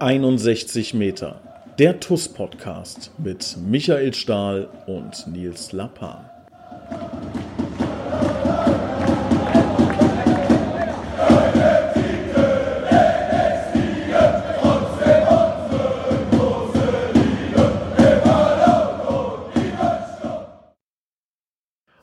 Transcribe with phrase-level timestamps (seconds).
[0.00, 1.42] 61 Meter.
[1.78, 6.24] Der TUS-Podcast mit Michael Stahl und Nils Lappan.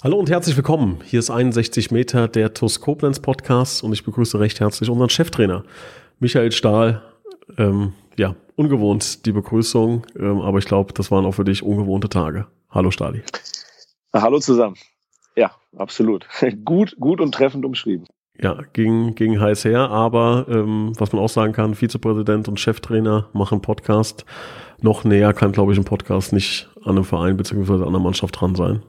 [0.04, 1.00] Hallo und herzlich willkommen.
[1.04, 5.64] Hier ist 61 Meter der TUS Koblenz Podcast und ich begrüße recht herzlich unseren Cheftrainer
[6.20, 7.02] Michael Stahl.
[7.58, 12.10] Ähm, ja, ungewohnt die Begrüßung, ähm, aber ich glaube, das waren auch für dich ungewohnte
[12.10, 12.48] Tage.
[12.70, 13.24] Hallo Stali.
[14.14, 14.76] Hallo zusammen.
[15.36, 16.28] Ja, absolut.
[16.66, 18.08] gut, gut und treffend umschrieben.
[18.40, 23.30] Ja, ging, ging heiß her, aber ähm, was man auch sagen kann, Vizepräsident und Cheftrainer
[23.34, 24.26] machen Podcast.
[24.80, 28.40] Noch näher kann, glaube ich, ein Podcast nicht an einem Verein beziehungsweise an einer Mannschaft
[28.40, 28.84] dran sein.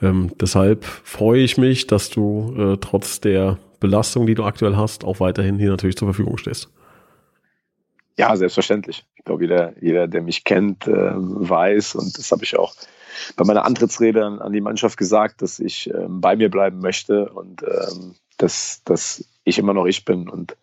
[0.00, 5.04] Ähm, deshalb freue ich mich, dass du äh, trotz der Belastung, die du aktuell hast,
[5.04, 6.70] auch weiterhin hier natürlich zur Verfügung stehst.
[8.20, 9.06] Ja, selbstverständlich.
[9.16, 12.74] Ich glaube, jeder, jeder der mich kennt, äh, weiß, und das habe ich auch
[13.36, 17.62] bei meiner Antrittsrede an, die Mannschaft gesagt, dass ich ähm, bei mir bleiben möchte und
[17.62, 20.28] ähm, dass, dass ich immer noch ich bin.
[20.28, 20.54] Und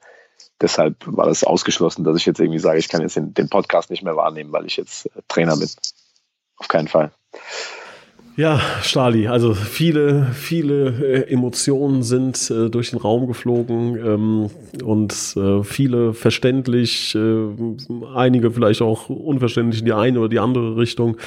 [0.62, 3.89] deshalb war das ausgeschlossen, dass ich jetzt irgendwie sage, ich kann jetzt den, den Podcast
[3.89, 5.70] nicht mehr wahrnehmen, weil ich jetzt äh, Trainer bin.
[6.58, 7.12] Auf keinen Fall.
[8.38, 14.50] Ja, Stali, also viele, viele äh, Emotionen sind äh, durch den Raum geflogen ähm,
[14.86, 17.48] und äh, viele verständlich, äh,
[18.14, 21.18] einige vielleicht auch unverständlich in die eine oder die andere Richtung.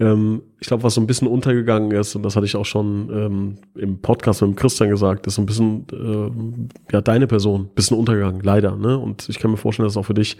[0.00, 3.10] Ähm, ich glaube, was so ein bisschen untergegangen ist, und das hatte ich auch schon
[3.12, 7.70] ähm, im Podcast mit dem Christian gesagt, ist so ein bisschen, äh, ja, deine Person,
[7.76, 8.74] bisschen untergegangen, leider.
[8.74, 8.98] Ne?
[8.98, 10.36] Und ich kann mir vorstellen, dass es auch für dich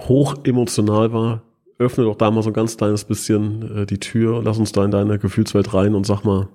[0.00, 1.40] hoch emotional war,
[1.82, 4.84] öffne doch da mal so ein ganz kleines bisschen äh, die Tür, lass uns da
[4.84, 6.48] in deine Gefühlswelt rein und sag mal,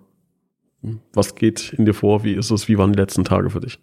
[0.81, 3.59] hm, was geht in dir vor, wie ist es, wie waren die letzten Tage für
[3.59, 3.80] dich?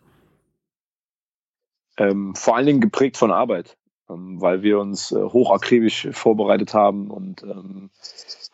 [1.97, 3.77] Ähm, vor allen Dingen geprägt von Arbeit,
[4.11, 7.91] ähm, weil wir uns äh, hochakribisch vorbereitet haben und ähm,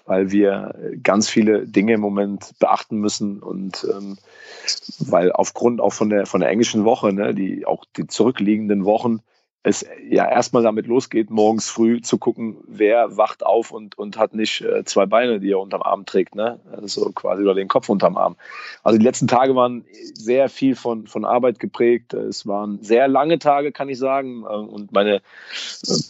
[0.05, 4.19] weil wir ganz viele Dinge im Moment beachten müssen und ähm,
[4.99, 9.21] weil aufgrund auch von der von der englischen Woche, ne, die auch die zurückliegenden Wochen
[9.63, 14.35] es ja erstmal damit losgeht, morgens früh zu gucken, wer wacht auf und, und hat
[14.35, 16.61] nicht äh, zwei Beine, die er unterm Arm trägt, ne?
[16.73, 18.37] Also quasi oder den Kopf unterm Arm.
[18.83, 19.85] Also die letzten Tage waren
[20.15, 22.15] sehr viel von, von Arbeit geprägt.
[22.15, 24.45] Es waren sehr lange Tage, kann ich sagen.
[24.45, 25.21] Äh, und meine, äh,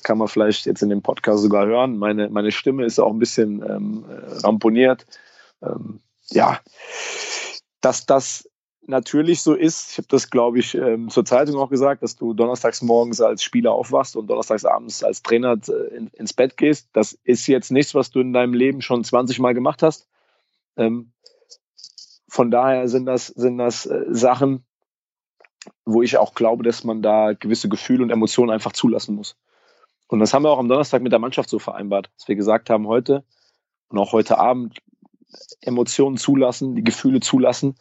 [0.05, 3.19] kann man vielleicht jetzt in dem Podcast sogar hören, meine, meine Stimme ist auch ein
[3.19, 4.05] bisschen ähm,
[4.45, 5.07] ramponiert.
[5.61, 5.99] Ähm,
[6.31, 6.61] ja,
[7.81, 8.50] dass das
[8.91, 12.35] natürlich so ist, ich habe das, glaube ich, ähm, zur Zeitung auch gesagt, dass du
[12.35, 16.89] donnerstags morgens als Spieler aufwachst und donnerstags abends als Trainer äh, in, ins Bett gehst.
[16.93, 20.07] Das ist jetzt nichts, was du in deinem Leben schon 20 Mal gemacht hast.
[20.77, 21.13] Ähm,
[22.29, 24.65] von daher sind das, sind das äh, Sachen,
[25.85, 29.37] wo ich auch glaube, dass man da gewisse Gefühle und Emotionen einfach zulassen muss.
[30.09, 32.69] Und das haben wir auch am Donnerstag mit der Mannschaft so vereinbart, dass wir gesagt
[32.69, 33.25] haben, heute
[33.89, 34.81] und auch heute Abend
[35.61, 37.77] Emotionen zulassen, die Gefühle zulassen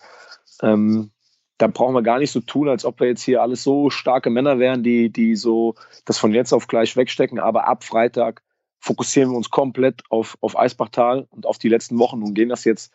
[0.61, 1.11] ähm,
[1.57, 4.29] da brauchen wir gar nicht so tun, als ob wir jetzt hier alles so starke
[4.29, 5.75] Männer wären, die, die so
[6.05, 7.37] das von jetzt auf gleich wegstecken.
[7.37, 8.41] Aber ab Freitag
[8.79, 12.63] fokussieren wir uns komplett auf, auf Eisbachtal und auf die letzten Wochen und gehen das
[12.63, 12.93] jetzt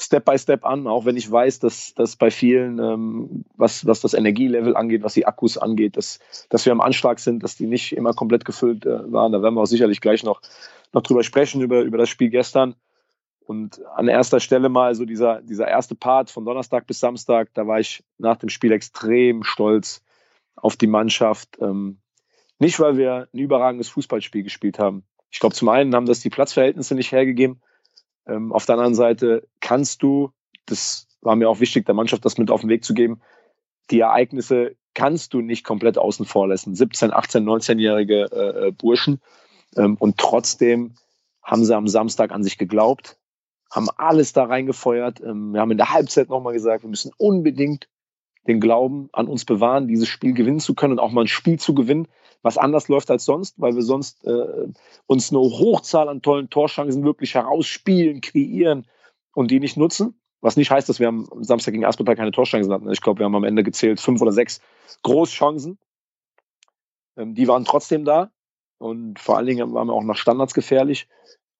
[0.00, 4.00] Step by Step an, auch wenn ich weiß, dass, dass bei vielen, ähm, was, was
[4.00, 7.66] das Energielevel angeht, was die Akkus angeht, dass, dass wir am Anschlag sind, dass die
[7.66, 9.32] nicht immer komplett gefüllt äh, waren.
[9.32, 10.40] Da werden wir auch sicherlich gleich noch,
[10.92, 12.76] noch drüber sprechen, über, über das Spiel gestern.
[13.46, 17.66] Und an erster Stelle mal so dieser, dieser erste Part von Donnerstag bis Samstag, da
[17.66, 20.02] war ich nach dem Spiel extrem stolz
[20.56, 21.58] auf die Mannschaft.
[21.60, 21.98] Ähm,
[22.58, 25.04] nicht, weil wir ein überragendes Fußballspiel gespielt haben.
[25.30, 27.60] Ich glaube, zum einen haben das die Platzverhältnisse nicht hergegeben.
[28.26, 30.30] Ähm, auf der anderen Seite kannst du,
[30.64, 33.20] das war mir auch wichtig, der Mannschaft das mit auf den Weg zu geben,
[33.90, 36.74] die Ereignisse kannst du nicht komplett außen vor lassen.
[36.74, 39.20] 17, 18, 19-jährige äh, Burschen.
[39.76, 40.94] Ähm, und trotzdem
[41.42, 43.18] haben sie am Samstag an sich geglaubt,
[43.74, 45.20] haben alles da reingefeuert.
[45.20, 47.88] Ähm, wir haben in der Halbzeit nochmal gesagt, wir müssen unbedingt
[48.46, 51.58] den Glauben an uns bewahren, dieses Spiel gewinnen zu können und auch mal ein Spiel
[51.58, 52.06] zu gewinnen,
[52.42, 54.68] was anders läuft als sonst, weil wir sonst äh,
[55.06, 58.86] uns eine Hochzahl an tollen Torchancen wirklich herausspielen, kreieren
[59.34, 60.20] und die nicht nutzen.
[60.40, 62.92] Was nicht heißt, dass wir am Samstag gegen Aspertal keine Torchancen hatten.
[62.92, 64.60] Ich glaube, wir haben am Ende gezählt fünf oder sechs
[65.02, 65.78] Großchancen.
[67.16, 68.30] Ähm, die waren trotzdem da
[68.78, 71.08] und vor allen Dingen waren wir auch nach Standards gefährlich.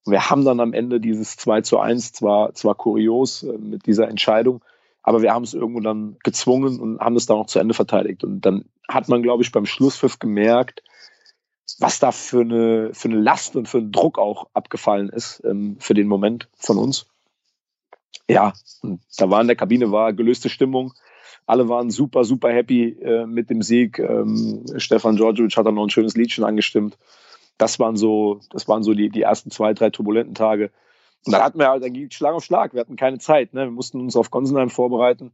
[0.07, 4.09] Wir haben dann am Ende dieses 2 zu 1, zwar, zwar kurios äh, mit dieser
[4.09, 4.63] Entscheidung,
[5.03, 8.25] aber wir haben es irgendwo dann gezwungen und haben es dann auch zu Ende verteidigt.
[8.25, 10.83] Und dann hat man, glaube ich, beim Schlusspfiff gemerkt,
[11.79, 15.77] was da für eine, für eine Last und für einen Druck auch abgefallen ist ähm,
[15.79, 17.07] für den Moment von uns.
[18.29, 20.95] Ja, und da war in der Kabine war gelöste Stimmung.
[21.47, 23.99] Alle waren super, super happy äh, mit dem Sieg.
[23.99, 26.97] Ähm, Stefan Djordjevic hat dann noch ein schönes Liedchen angestimmt.
[27.59, 30.71] Das waren so, das waren so die, die ersten zwei, drei turbulenten Tage.
[31.25, 32.75] Und dann hatten wir halt, dann ging Schlag auf Schlag.
[32.75, 33.55] Wir hatten keine Zeit.
[33.55, 33.63] Ne?
[33.63, 35.33] Wir mussten uns auf Gonsenheim vorbereiten.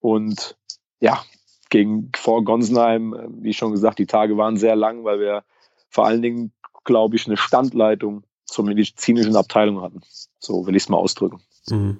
[0.00, 0.56] Und
[1.00, 1.22] ja,
[1.70, 5.42] gegen vor Gonsenheim, äh, wie schon gesagt, die Tage waren sehr lang, weil wir
[5.88, 6.52] vor allen Dingen,
[6.84, 10.02] glaube ich, eine Standleitung zur medizinischen Abteilung hatten.
[10.38, 11.40] So will ich es mal ausdrücken.
[11.68, 11.98] Mhm.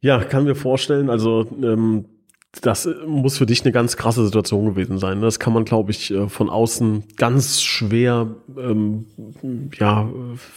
[0.00, 1.10] Ja, kann mir vorstellen.
[1.10, 2.06] Also ähm,
[2.60, 5.22] das muss für dich eine ganz krasse Situation gewesen sein.
[5.22, 8.28] Das kann man, glaube ich, äh, von außen ganz schwer
[8.58, 9.06] ähm,
[9.78, 10.08] ja,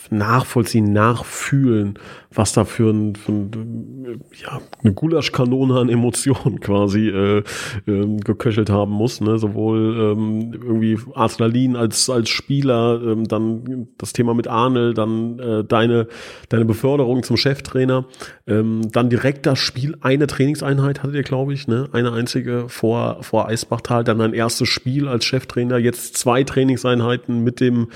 [0.09, 1.97] nachvollziehen, nachfühlen,
[2.33, 7.43] was da für, ein, für ein, ja, eine Gulaschkanone an Emotionen quasi äh,
[7.87, 9.21] äh, geköchelt haben muss.
[9.21, 9.39] Ne?
[9.39, 15.63] Sowohl ähm, irgendwie Adrenalin als, als Spieler, ähm, dann das Thema mit Arnel, dann äh,
[15.63, 16.07] deine,
[16.49, 18.05] deine Beförderung zum Cheftrainer,
[18.47, 21.84] ähm, dann direkt das Spiel, eine Trainingseinheit hattet ihr, glaube ich, ne?
[21.93, 27.59] Eine einzige vor, vor Eisbachtal, dann ein erstes Spiel als Cheftrainer, jetzt zwei Trainingseinheiten mit
[27.59, 27.89] dem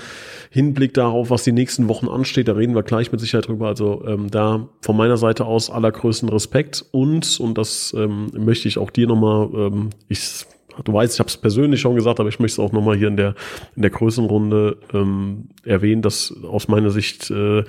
[0.50, 2.48] Hinblick darauf, was die nächsten Wochen ansteht.
[2.48, 3.68] Da reden wir gleich mit Sicherheit drüber.
[3.68, 8.78] Also ähm, da von meiner Seite aus allergrößten Respekt und, und das ähm, möchte ich
[8.78, 10.46] auch dir nochmal, ähm, ich
[10.84, 13.08] du weißt, ich habe es persönlich schon gesagt, aber ich möchte es auch nochmal hier
[13.08, 13.34] in der,
[13.76, 17.64] in der Größenrunde ähm, erwähnen, dass aus meiner Sicht äh,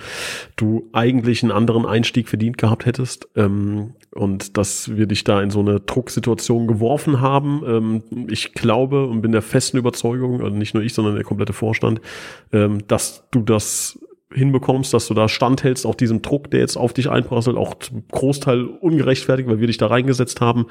[0.55, 5.49] du eigentlich einen anderen Einstieg verdient gehabt hättest ähm, und dass wir dich da in
[5.49, 7.61] so eine Drucksituation geworfen haben.
[7.65, 11.53] Ähm, ich glaube und bin der festen Überzeugung, also nicht nur ich, sondern der komplette
[11.53, 12.01] Vorstand,
[12.51, 13.99] ähm, dass du das
[14.33, 18.03] hinbekommst, dass du da standhältst, auch diesem Druck, der jetzt auf dich einprasselt, auch zum
[18.11, 20.67] Großteil ungerechtfertigt, weil wir dich da reingesetzt haben.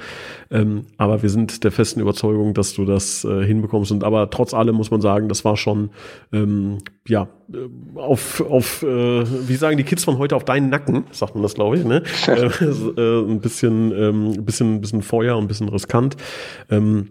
[0.51, 3.93] Ähm, aber wir sind der festen Überzeugung, dass du das äh, hinbekommst.
[3.93, 5.91] Und aber trotz allem muss man sagen, das war schon
[6.33, 11.05] ähm, ja äh, auf, auf äh, wie sagen die Kids von heute auf deinen Nacken,
[11.11, 12.03] sagt man das, glaube ich, ne?
[12.27, 12.33] äh,
[13.01, 16.17] äh, ein bisschen, ähm, ein bisschen, ein bisschen Feuer und ein bisschen riskant.
[16.71, 17.09] Ähm,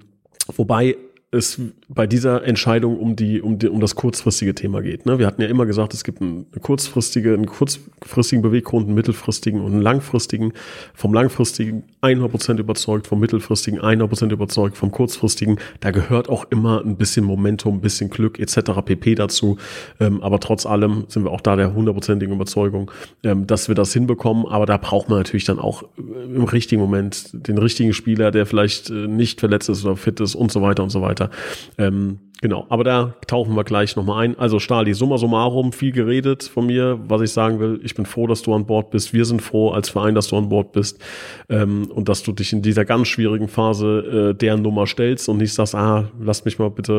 [0.55, 0.97] wobei
[1.31, 5.05] es bei dieser Entscheidung um die, um die, um das kurzfristige Thema geht.
[5.05, 5.19] Ne?
[5.19, 9.73] Wir hatten ja immer gesagt, es gibt eine kurzfristige, einen kurzfristigen Beweggrund, einen mittelfristigen und
[9.73, 10.53] einen langfristigen.
[10.95, 15.59] Vom langfristigen 100% überzeugt, vom mittelfristigen 100% überzeugt, vom kurzfristigen.
[15.81, 18.81] Da gehört auch immer ein bisschen Momentum, ein bisschen Glück etc.
[18.83, 19.13] pp.
[19.13, 19.57] dazu.
[19.99, 22.89] Ähm, aber trotz allem sind wir auch da der hundertprozentigen Überzeugung,
[23.23, 24.47] ähm, dass wir das hinbekommen.
[24.47, 28.47] Aber da braucht man natürlich dann auch äh, im richtigen Moment den richtigen Spieler, der
[28.47, 31.31] vielleicht äh, nicht verletzt ist oder fit ist und so weiter und so weiter weiter.
[31.77, 34.39] Ähm, Genau, aber da tauchen wir gleich nochmal ein.
[34.39, 36.97] Also Stali, summa summarum, viel geredet von mir.
[37.05, 39.11] Was ich sagen will, ich bin froh, dass du an Bord bist.
[39.11, 40.99] Wir sind froh als Verein, dass du an Bord bist
[41.49, 45.37] ähm, und dass du dich in dieser ganz schwierigen Phase äh, deren Nummer stellst und
[45.37, 46.93] nicht sagst, ah, lass mich mal bitte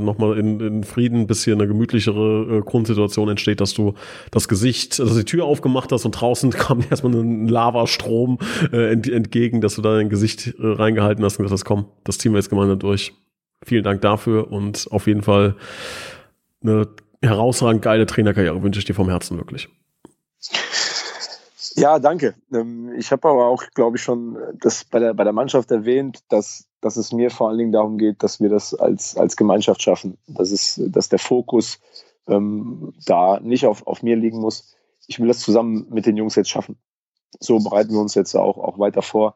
[0.00, 3.92] äh, nochmal in, in Frieden, bis hier eine gemütlichere äh, Grundsituation entsteht, dass du
[4.30, 8.38] das Gesicht, also die Tür aufgemacht hast und draußen kam erstmal ein Lavastrom
[8.72, 11.84] äh, ent, entgegen, dass du da dein Gesicht äh, reingehalten hast und gesagt hast, komm,
[12.04, 13.12] das ziehen wir jetzt gemeinsam durch
[13.66, 15.56] vielen Dank dafür und auf jeden Fall
[16.62, 16.88] eine
[17.22, 19.68] herausragend geile Trainerkarriere wünsche ich dir vom Herzen wirklich.
[21.74, 22.34] Ja, danke.
[22.52, 26.20] Ähm, ich habe aber auch, glaube ich, schon das bei der, bei der Mannschaft erwähnt,
[26.30, 29.82] dass, dass es mir vor allen Dingen darum geht, dass wir das als, als Gemeinschaft
[29.82, 30.16] schaffen.
[30.26, 31.78] Das ist, dass der Fokus
[32.28, 34.74] ähm, da nicht auf, auf mir liegen muss.
[35.06, 36.78] Ich will das zusammen mit den Jungs jetzt schaffen.
[37.40, 39.34] So bereiten wir uns jetzt auch, auch weiter vor.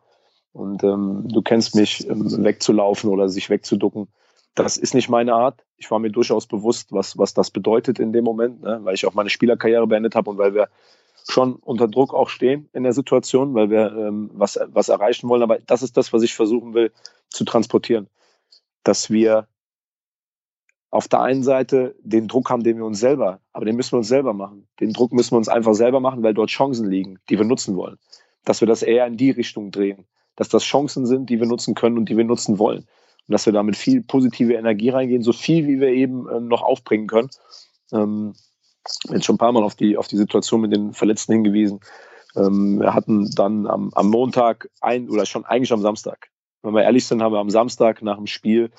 [0.53, 4.09] Und ähm, du kennst mich, ähm, wegzulaufen oder sich wegzuducken.
[4.55, 5.65] Das ist nicht meine Art.
[5.77, 8.81] Ich war mir durchaus bewusst, was, was das bedeutet in dem Moment, ne?
[8.83, 10.69] weil ich auch meine Spielerkarriere beendet habe und weil wir
[11.29, 15.43] schon unter Druck auch stehen in der Situation, weil wir ähm, was, was erreichen wollen.
[15.43, 16.91] Aber das ist das, was ich versuchen will
[17.29, 18.09] zu transportieren.
[18.83, 19.47] Dass wir
[20.91, 23.99] auf der einen Seite den Druck haben, den wir uns selber, aber den müssen wir
[23.99, 24.67] uns selber machen.
[24.81, 27.77] Den Druck müssen wir uns einfach selber machen, weil dort Chancen liegen, die wir nutzen
[27.77, 27.99] wollen.
[28.45, 30.07] Dass wir das eher in die Richtung drehen
[30.37, 32.81] dass das Chancen sind, die wir nutzen können und die wir nutzen wollen.
[32.81, 36.63] Und dass wir damit viel positive Energie reingehen, so viel wie wir eben äh, noch
[36.63, 37.31] aufbringen können.
[37.93, 38.35] Ähm,
[39.11, 41.81] jetzt schon ein paar Mal auf die, auf die Situation mit den Verletzten hingewiesen.
[42.37, 46.31] Ähm, wir hatten dann am, am Montag ein oder schon eigentlich am Samstag.
[46.63, 48.71] Wenn wir ehrlich sind, haben wir am Samstag nach dem Spiel,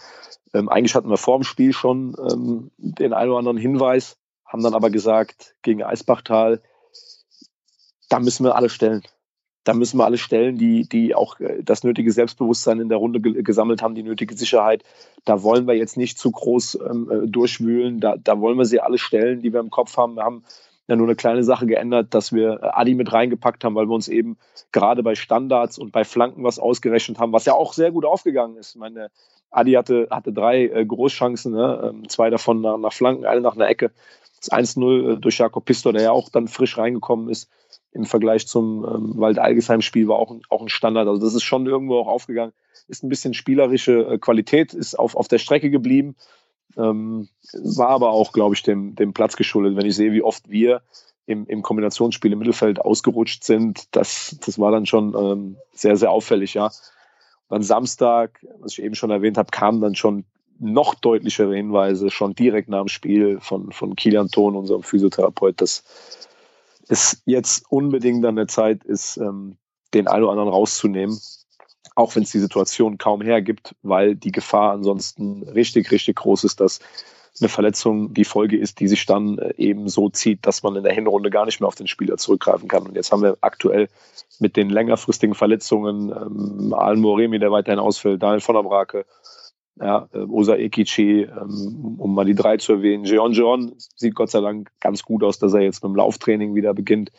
[0.53, 4.63] ähm, eigentlich hatten wir vor dem Spiel schon ähm, den einen oder anderen Hinweis, haben
[4.63, 6.61] dann aber gesagt, gegen Eisbachtal,
[8.09, 9.01] da müssen wir alle stellen
[9.63, 13.21] da müssen wir alle stellen, die, die auch äh, das nötige Selbstbewusstsein in der Runde
[13.21, 14.83] gesammelt haben, die nötige Sicherheit.
[15.25, 17.99] Da wollen wir jetzt nicht zu groß ähm, äh, durchwühlen.
[17.99, 20.15] Da, da wollen wir sie alle stellen, die wir im Kopf haben.
[20.15, 20.43] Wir haben
[20.87, 23.93] ja nur eine kleine Sache geändert, dass wir äh, Adi mit reingepackt haben, weil wir
[23.93, 24.37] uns eben
[24.71, 28.57] gerade bei Standards und bei Flanken was ausgerechnet haben, was ja auch sehr gut aufgegangen
[28.57, 28.71] ist.
[28.71, 29.11] Ich meine,
[29.51, 31.91] Adi hatte, hatte drei Großchancen, ne?
[31.91, 33.91] Ähm, zwei davon nach, nach Flanken, eine nach einer Ecke.
[34.39, 37.47] Das 1-0 durch Jakob Pistor, der ja auch dann frisch reingekommen ist.
[37.91, 41.07] Im Vergleich zum ähm, Wald-Algesheim-Spiel war auch, auch ein Standard.
[41.07, 42.53] Also das ist schon irgendwo auch aufgegangen.
[42.87, 46.15] Ist ein bisschen spielerische äh, Qualität, ist auf, auf der Strecke geblieben.
[46.77, 49.75] Ähm, war aber auch, glaube ich, dem, dem Platz geschuldet.
[49.75, 50.81] Wenn ich sehe, wie oft wir
[51.25, 56.11] im, im Kombinationsspiel im Mittelfeld ausgerutscht sind, das, das war dann schon ähm, sehr, sehr
[56.11, 56.71] auffällig, ja.
[57.47, 60.23] Und am Samstag, was ich eben schon erwähnt habe, kamen dann schon
[60.59, 65.83] noch deutlichere Hinweise, schon direkt nach dem Spiel von, von Kilian Thon, unserem Physiotherapeut, dass
[66.91, 69.57] es jetzt unbedingt an der Zeit ist, ähm,
[69.93, 71.17] den einen oder anderen rauszunehmen,
[71.95, 76.59] auch wenn es die Situation kaum hergibt, weil die Gefahr ansonsten richtig, richtig groß ist,
[76.59, 76.79] dass
[77.39, 80.83] eine Verletzung die Folge ist, die sich dann äh, eben so zieht, dass man in
[80.83, 82.83] der Hinrunde gar nicht mehr auf den Spieler zurückgreifen kann.
[82.83, 83.87] Und jetzt haben wir aktuell
[84.39, 89.05] mit den längerfristigen Verletzungen ähm, Alan Moremi, der weiterhin ausfällt, Daniel von der Brake,
[89.79, 93.05] ja, äh, Osa Ekichi, ähm, um mal die drei zu erwähnen.
[93.05, 96.55] Jeon Jeon sieht Gott sei Dank ganz gut aus, dass er jetzt mit dem Lauftraining
[96.55, 97.11] wieder beginnt.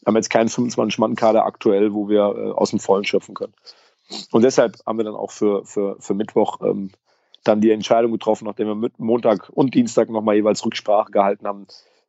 [0.00, 3.54] Wir haben jetzt keinen 25-Mann-Kader aktuell, wo wir äh, aus dem Vollen schöpfen können.
[4.30, 6.90] Und deshalb haben wir dann auch für, für, für Mittwoch ähm,
[7.42, 11.66] dann die Entscheidung getroffen, nachdem wir mit Montag und Dienstag nochmal jeweils Rücksprache gehalten haben,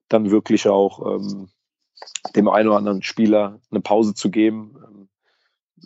[0.10, 1.50] dann wirklich auch ähm,
[2.36, 4.76] dem einen oder anderen Spieler eine Pause zu geben.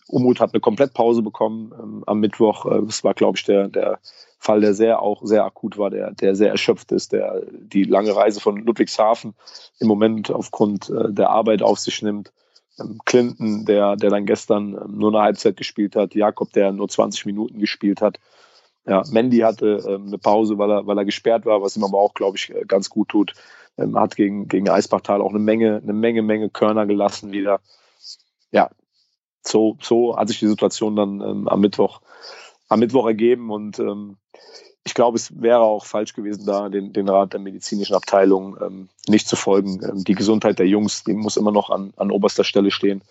[0.08, 2.66] Umut hat eine Komplettpause bekommen ähm, am Mittwoch.
[2.66, 4.00] Äh, das war, glaube ich, der, der
[4.40, 8.16] Fall, der sehr auch sehr akut war, der, der sehr erschöpft ist, der die lange
[8.16, 9.34] Reise von Ludwigshafen
[9.80, 12.32] im Moment aufgrund äh, der Arbeit auf sich nimmt.
[12.80, 16.88] Ähm, Clinton, der, der dann gestern ähm, nur eine Halbzeit gespielt hat, Jakob, der nur
[16.88, 18.20] 20 Minuten gespielt hat.
[18.86, 22.00] Ja, Mandy hatte ähm, eine Pause, weil er, weil er gesperrt war, was ihm aber
[22.00, 23.34] auch, glaube ich, äh, ganz gut tut.
[23.78, 27.60] Ähm, hat gegen, gegen Eisbachtal auch eine Menge, eine Menge, Menge Körner gelassen wieder.
[28.52, 28.70] Ja,
[29.42, 32.02] so, so hat sich die Situation dann ähm, am Mittwoch,
[32.68, 34.18] am Mittwoch ergeben und ähm,
[34.84, 38.90] ich glaube, es wäre auch falsch gewesen, da den, den Rat der medizinischen Abteilung ähm,
[39.08, 39.82] nicht zu folgen.
[39.84, 43.04] Ähm, die Gesundheit der Jungs, die muss immer noch an, an oberster Stelle stehen.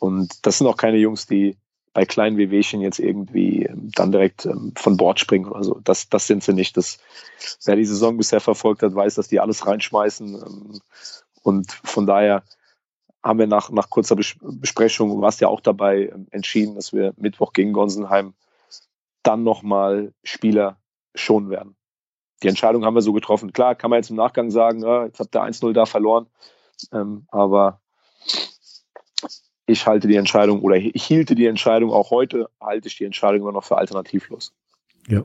[0.00, 1.56] Und das sind auch keine Jungs, die
[1.92, 6.26] bei kleinen Wehwehchen jetzt irgendwie ähm, dann direkt ähm, von Bord springen Also Das, das
[6.26, 6.76] sind sie nicht.
[6.76, 6.98] Das,
[7.64, 10.34] wer die Saison bisher verfolgt hat, weiß, dass die alles reinschmeißen.
[10.34, 10.80] Ähm,
[11.42, 12.42] und von daher
[13.28, 17.12] haben wir nach, nach kurzer Besprechung, du warst ja auch dabei, ähm, entschieden, dass wir
[17.16, 18.34] Mittwoch gegen Gonsenheim
[19.22, 20.78] dann nochmal Spieler
[21.14, 21.76] schonen werden.
[22.42, 23.52] Die Entscheidung haben wir so getroffen.
[23.52, 26.26] Klar, kann man jetzt im Nachgang sagen, ja, jetzt habt ihr 1-0 da verloren.
[26.92, 27.80] Ähm, aber
[29.66, 33.42] ich halte die Entscheidung oder ich hielte die Entscheidung auch heute, halte ich die Entscheidung
[33.42, 34.54] immer noch für alternativlos.
[35.06, 35.24] Ja.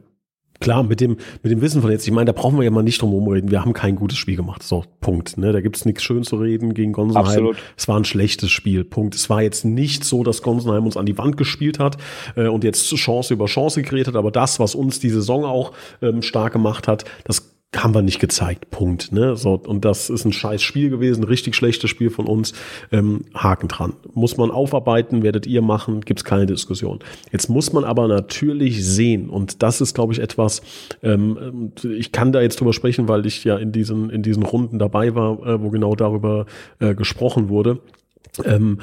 [0.60, 2.83] Klar, mit dem, mit dem Wissen von jetzt, ich meine, da brauchen wir ja mal
[2.83, 3.51] nicht drum herum reden.
[3.51, 4.63] Wir haben kein gutes Spiel gemacht.
[4.63, 5.38] So, Punkt.
[5.38, 5.51] Ne?
[5.51, 7.25] Da gibt's nichts schön zu reden gegen Gonsenheim.
[7.25, 7.57] Absolut.
[7.75, 8.83] Es war ein schlechtes Spiel.
[8.83, 9.15] Punkt.
[9.15, 11.98] Es war jetzt nicht so, dass Gonsenheim uns an die Wand gespielt hat
[12.36, 15.74] äh, und jetzt Chance über Chance gekreiert hat, aber das, was uns die Saison auch
[16.01, 18.69] ähm, stark gemacht hat, das haben wir nicht gezeigt.
[18.69, 19.11] Punkt.
[19.11, 19.35] Ne?
[19.35, 22.53] So, und das ist ein scheiß Spiel gewesen, richtig schlechtes Spiel von uns.
[22.91, 23.93] Ähm, Haken dran.
[24.13, 26.99] Muss man aufarbeiten, werdet ihr machen, gibt's keine Diskussion.
[27.31, 30.61] Jetzt muss man aber natürlich sehen, und das ist, glaube ich, etwas,
[31.01, 34.79] ähm, ich kann da jetzt drüber sprechen, weil ich ja in diesen, in diesen Runden
[34.79, 36.45] dabei war, äh, wo genau darüber
[36.79, 37.79] äh, gesprochen wurde.
[38.45, 38.79] Ähm,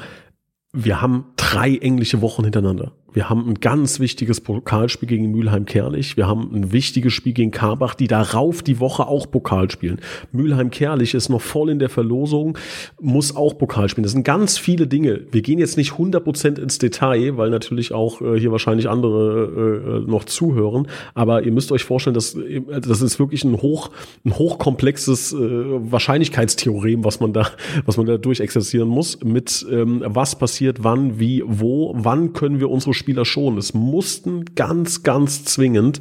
[0.73, 2.93] wir haben drei englische Wochen hintereinander.
[3.13, 6.15] Wir haben ein ganz wichtiges Pokalspiel gegen Mülheim-Kerlich.
[6.15, 9.99] Wir haben ein wichtiges Spiel gegen Karbach, die darauf die Woche auch Pokal spielen.
[10.31, 12.57] Mülheim-Kerlich ist noch voll in der Verlosung,
[13.01, 14.03] muss auch Pokal spielen.
[14.03, 15.21] Das sind ganz viele Dinge.
[15.31, 20.09] Wir gehen jetzt nicht 100% ins Detail, weil natürlich auch äh, hier wahrscheinlich andere äh,
[20.09, 20.87] noch zuhören.
[21.13, 22.37] Aber ihr müsst euch vorstellen, dass,
[22.81, 23.91] das ist wirklich ein hoch,
[24.23, 27.49] ein hochkomplexes äh, Wahrscheinlichkeitstheorem, was man da,
[27.85, 32.69] was man da durchexerzieren muss mit ähm, was passiert, wann, wie, wo, wann können wir
[32.69, 33.57] unsere Spieler schon.
[33.57, 35.99] Es mussten ganz, ganz zwingend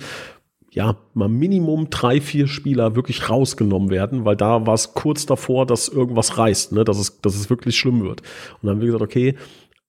[0.72, 5.66] ja, mal Minimum drei, vier Spieler wirklich rausgenommen werden, weil da war es kurz davor,
[5.66, 8.20] dass irgendwas reißt, ne, dass es, dass es wirklich schlimm wird.
[8.20, 9.34] Und dann haben wir gesagt, okay,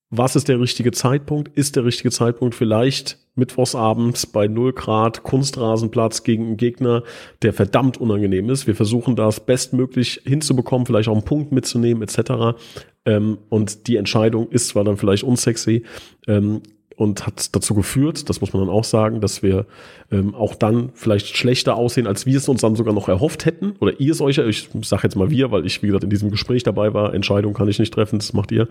[0.09, 1.55] was ist der richtige Zeitpunkt?
[1.57, 7.03] Ist der richtige Zeitpunkt vielleicht mittwochsabends bei 0 Grad Kunstrasenplatz gegen einen Gegner,
[7.43, 8.67] der verdammt unangenehm ist.
[8.67, 12.59] Wir versuchen das bestmöglich hinzubekommen, vielleicht auch einen Punkt mitzunehmen etc.
[13.05, 15.83] Ähm, und die Entscheidung ist zwar dann vielleicht unsexy,
[16.27, 16.61] ähm,
[17.01, 19.65] und hat dazu geführt, das muss man dann auch sagen, dass wir
[20.11, 23.73] ähm, auch dann vielleicht schlechter aussehen, als wir es uns dann sogar noch erhofft hätten.
[23.79, 26.29] Oder ihr es euch, ich sage jetzt mal wir, weil ich, wie gesagt, in diesem
[26.29, 28.67] Gespräch dabei war, Entscheidung kann ich nicht treffen, das macht ihr.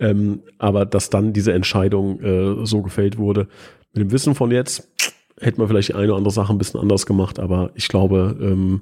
[0.00, 3.48] Ähm, aber dass dann diese Entscheidung äh, so gefällt wurde,
[3.92, 4.88] mit dem Wissen von jetzt,
[5.38, 8.34] hätte man vielleicht die eine oder andere Sache ein bisschen anders gemacht, aber ich glaube,
[8.40, 8.80] ähm,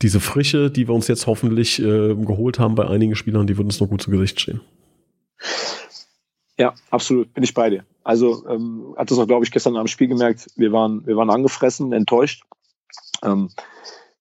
[0.00, 3.66] diese Frische, die wir uns jetzt hoffentlich äh, geholt haben bei einigen Spielern, die würden
[3.66, 4.60] uns noch gut zu Gesicht stehen.
[6.56, 7.84] Ja, absolut, bin ich bei dir.
[8.08, 11.28] Also ähm, hat das auch, glaube ich, gestern am Spiel gemerkt, wir waren, wir waren
[11.28, 12.42] angefressen, enttäuscht,
[13.22, 13.50] ähm,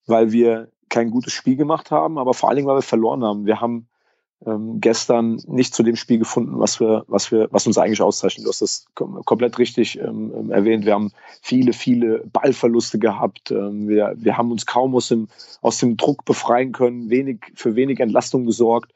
[0.07, 3.45] weil wir kein gutes Spiel gemacht haben, aber vor allen Dingen, weil wir verloren haben.
[3.45, 3.87] Wir haben
[4.45, 8.45] ähm, gestern nicht zu dem Spiel gefunden, was wir, was wir, was uns eigentlich auszeichnet.
[8.45, 10.83] Du hast das kom komplett richtig ähm, ähm, erwähnt.
[10.83, 13.51] Wir haben viele, viele Ballverluste gehabt.
[13.51, 15.29] Ähm, wir, wir haben uns kaum aus dem,
[15.61, 18.91] aus dem Druck befreien können, wenig, für wenig Entlastung gesorgt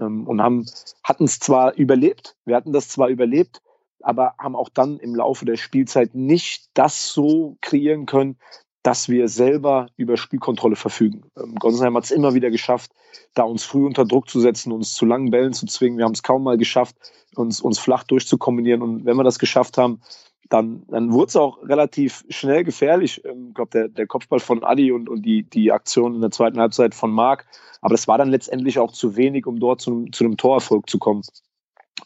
[0.00, 0.66] ähm, und haben,
[1.04, 3.62] hatten es zwar überlebt, wir hatten das zwar überlebt,
[4.04, 8.36] aber haben auch dann im Laufe der Spielzeit nicht das so kreieren können,
[8.82, 11.22] dass wir selber über Spielkontrolle verfügen.
[11.36, 12.90] Ähm, Gonsenheim hat es immer wieder geschafft,
[13.34, 15.98] da uns früh unter Druck zu setzen, uns zu langen Bällen zu zwingen.
[15.98, 16.96] Wir haben es kaum mal geschafft,
[17.36, 18.82] uns, uns flach durchzukombinieren.
[18.82, 20.00] Und wenn wir das geschafft haben,
[20.48, 23.24] dann, dann wurde es auch relativ schnell gefährlich.
[23.24, 26.30] Ähm, ich glaube, der, der Kopfball von Adi und, und die, die Aktion in der
[26.30, 27.46] zweiten Halbzeit von Marc.
[27.80, 30.98] Aber das war dann letztendlich auch zu wenig, um dort zu, zu einem Torerfolg zu
[30.98, 31.22] kommen.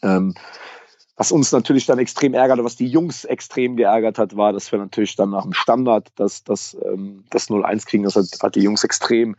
[0.03, 0.35] Ähm,
[1.17, 4.77] was uns natürlich dann extrem ärgert, was die Jungs extrem geärgert hat, war, dass wir
[4.77, 8.03] natürlich dann nach dem Standard das, das, ähm, das 0-1 kriegen.
[8.03, 9.35] Das hat, hat die Jungs extrem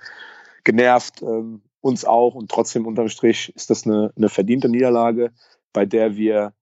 [0.64, 2.34] genervt, ähm, uns auch.
[2.34, 5.30] Und trotzdem unterm Strich ist das eine, eine verdiente Niederlage,
[5.72, 6.52] bei der wir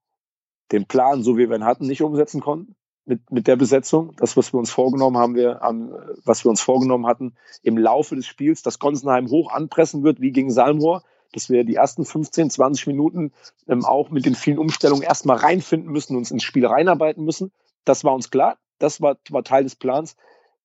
[0.71, 2.77] den Plan, so wie wir ihn hatten, nicht umsetzen konnten.
[3.09, 4.15] Mit, mit der Besetzung.
[4.19, 5.93] Das, was wir uns vorgenommen haben, wir, haben,
[6.25, 10.33] was wir uns vorgenommen hatten, im Laufe des Spiels, dass Gonsenheim hoch anpressen wird, wie
[10.33, 11.05] gegen Salmrohr
[11.37, 13.31] dass wir die ersten 15, 20 Minuten
[13.69, 17.53] ähm, auch mit den vielen Umstellungen erstmal reinfinden müssen, uns ins Spiel reinarbeiten müssen.
[17.85, 18.57] Das war uns klar.
[18.79, 20.17] Das war, war Teil des Plans.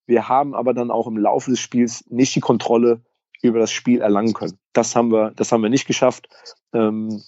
[0.06, 3.02] Wir haben aber dann auch im Laufe des Spiels nicht die Kontrolle
[3.42, 4.58] über das Spiel erlangen können.
[4.72, 6.30] Das haben wir, das haben wir nicht geschafft.
[6.74, 7.22] Ähm,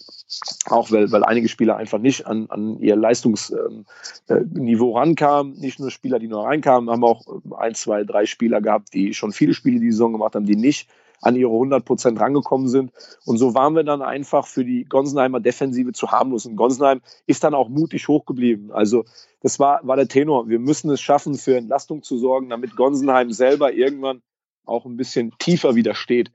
[0.69, 3.85] auch weil, weil einige Spieler einfach nicht an, an ihr Leistungsniveau
[4.29, 5.59] ähm, äh, rankamen.
[5.59, 7.25] Nicht nur Spieler, die nur reinkamen, haben auch
[7.57, 10.87] ein, zwei, drei Spieler gehabt, die schon viele Spiele die Saison gemacht haben, die nicht
[11.23, 12.91] an ihre 100 Prozent rangekommen sind.
[13.25, 16.45] Und so waren wir dann einfach für die Gonsenheimer Defensive zu harmlos.
[16.45, 18.71] Und Gonsenheim ist dann auch mutig hochgeblieben.
[18.71, 19.05] Also
[19.41, 20.49] das war, war der Tenor.
[20.49, 24.21] Wir müssen es schaffen, für Entlastung zu sorgen, damit Gonsenheim selber irgendwann
[24.65, 26.31] auch ein bisschen tiefer widersteht.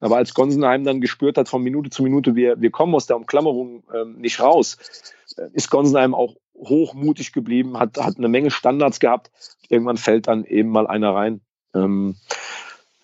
[0.00, 3.16] Aber als Gonsenheim dann gespürt hat von Minute zu Minute, wir, wir kommen aus der
[3.16, 4.78] Umklammerung ähm, nicht raus,
[5.36, 9.30] äh, ist Gonsenheim auch hochmutig geblieben, hat, hat eine Menge Standards gehabt.
[9.68, 11.42] Irgendwann fällt dann eben mal einer rein.
[11.74, 12.16] Ähm,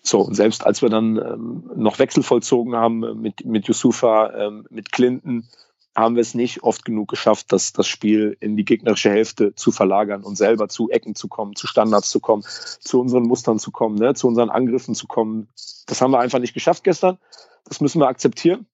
[0.07, 4.65] so, und selbst als wir dann ähm, noch Wechsel vollzogen haben mit, mit Yusufa, ähm,
[4.69, 5.47] mit Clinton,
[5.95, 9.71] haben wir es nicht oft genug geschafft, das, das Spiel in die gegnerische Hälfte zu
[9.71, 12.43] verlagern und selber zu Ecken zu kommen, zu Standards zu kommen,
[12.79, 15.49] zu unseren Mustern zu kommen, ne, zu unseren Angriffen zu kommen.
[15.87, 17.17] Das haben wir einfach nicht geschafft gestern.
[17.65, 18.67] Das müssen wir akzeptieren.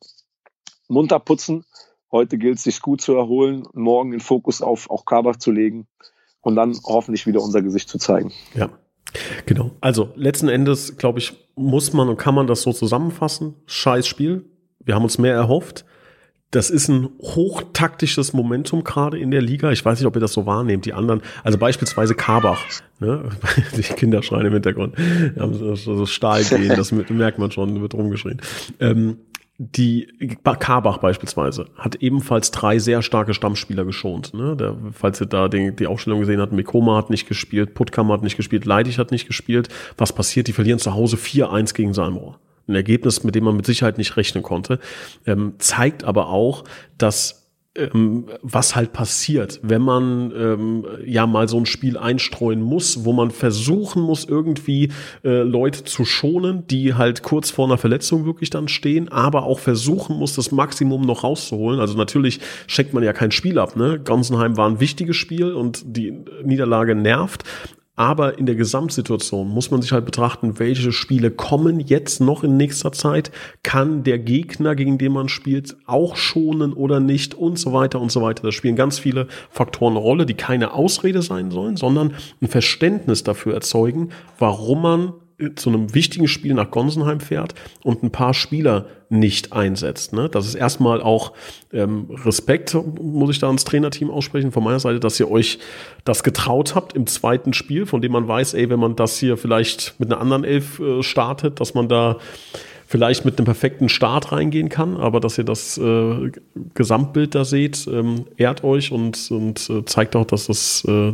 [0.89, 1.65] Munter putzen.
[2.12, 5.88] Heute gilt es, sich gut zu erholen, morgen den Fokus auf auch Kabach zu legen
[6.41, 8.34] und dann hoffentlich wieder unser Gesicht zu zeigen.
[8.54, 8.69] Ja,
[9.45, 9.71] Genau.
[9.82, 13.56] Also letzten Endes, glaube ich, muss man und kann man das so zusammenfassen.
[13.65, 14.45] Scheiß Spiel.
[14.84, 15.86] Wir haben uns mehr erhofft.
[16.52, 19.71] Das ist ein hochtaktisches Momentum gerade in der Liga.
[19.71, 20.86] Ich weiß nicht, ob ihr das so wahrnehmt.
[20.86, 22.63] Die anderen, also beispielsweise Karbach,
[22.99, 23.30] ne?
[23.76, 24.95] die Kinder schreien im Hintergrund,
[25.36, 28.39] so, so Stahl gehen, das merkt man schon, wird rumgeschrien.
[28.80, 29.17] Ähm,
[29.71, 30.08] die
[30.43, 34.34] Karbach beispielsweise hat ebenfalls drei sehr starke Stammspieler geschont.
[34.34, 34.58] Ne?
[34.58, 38.23] Der, falls ihr da den, die Aufstellung gesehen habt, Mikoma hat nicht gespielt, Puttkammer hat
[38.23, 39.69] nicht gespielt, Leidig hat nicht gespielt.
[39.97, 40.47] Was passiert?
[40.47, 42.39] Die verlieren zu Hause 4-1 gegen Salmrohr.
[42.67, 44.80] Ein Ergebnis, mit dem man mit Sicherheit nicht rechnen konnte.
[45.26, 46.63] Ähm, zeigt aber auch,
[46.97, 47.42] dass
[47.76, 53.14] ähm, was halt passiert, wenn man ähm, ja mal so ein Spiel einstreuen muss, wo
[53.14, 54.92] man versuchen muss, irgendwie
[55.24, 59.60] äh, Leute zu schonen, die halt kurz vor einer Verletzung wirklich dann stehen, aber auch
[59.60, 61.80] versuchen muss, das Maximum noch rauszuholen.
[61.80, 63.76] Also natürlich schenkt man ja kein Spiel ab.
[63.76, 64.00] Ne?
[64.04, 67.44] Gonsenheim war ein wichtiges Spiel und die Niederlage nervt,
[67.95, 72.58] aber in der Gesamtsituation muss man sich halt betrachten, welche Spiele kommen jetzt noch in
[72.58, 73.32] nächster Zeit.
[73.62, 78.12] Kann der Gegner, gegen den man spielt, auch schonen oder nicht und so weiter und
[78.12, 78.43] so weiter.
[78.43, 83.23] Da spielen ganz viele Faktoren eine Rolle, die keine Ausrede sein sollen, sondern ein Verständnis
[83.23, 85.13] dafür erzeugen, warum man
[85.56, 90.13] zu einem wichtigen Spiel nach Gonsenheim fährt und ein paar Spieler nicht einsetzt.
[90.13, 90.30] Ne?
[90.30, 91.34] Das ist erstmal auch
[91.72, 95.60] ähm, Respekt, muss ich da ans Trainerteam aussprechen, von meiner Seite, dass ihr euch
[96.04, 99.38] das getraut habt im zweiten Spiel, von dem man weiß, ey, wenn man das hier
[99.38, 102.17] vielleicht mit einer anderen Elf äh, startet, dass man da
[102.88, 106.32] vielleicht mit einem perfekten Start reingehen kann, aber dass ihr das äh,
[106.76, 111.13] Gesamtbild da seht, ähm, ehrt euch und, und äh, zeigt auch, dass, das, äh,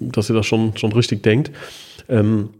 [0.00, 1.50] dass ihr das schon, schon richtig denkt.
[2.08, 2.50] Ähm,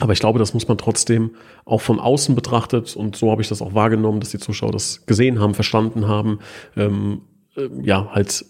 [0.00, 1.32] aber ich glaube, das muss man trotzdem
[1.64, 5.04] auch von außen betrachtet und so habe ich das auch wahrgenommen, dass die Zuschauer das
[5.06, 6.38] gesehen haben, verstanden haben,
[6.76, 7.22] ähm,
[7.56, 8.44] äh, ja, halt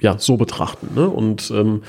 [0.00, 0.94] ja so betrachten.
[0.94, 1.08] Ne?
[1.08, 1.82] Und ähm,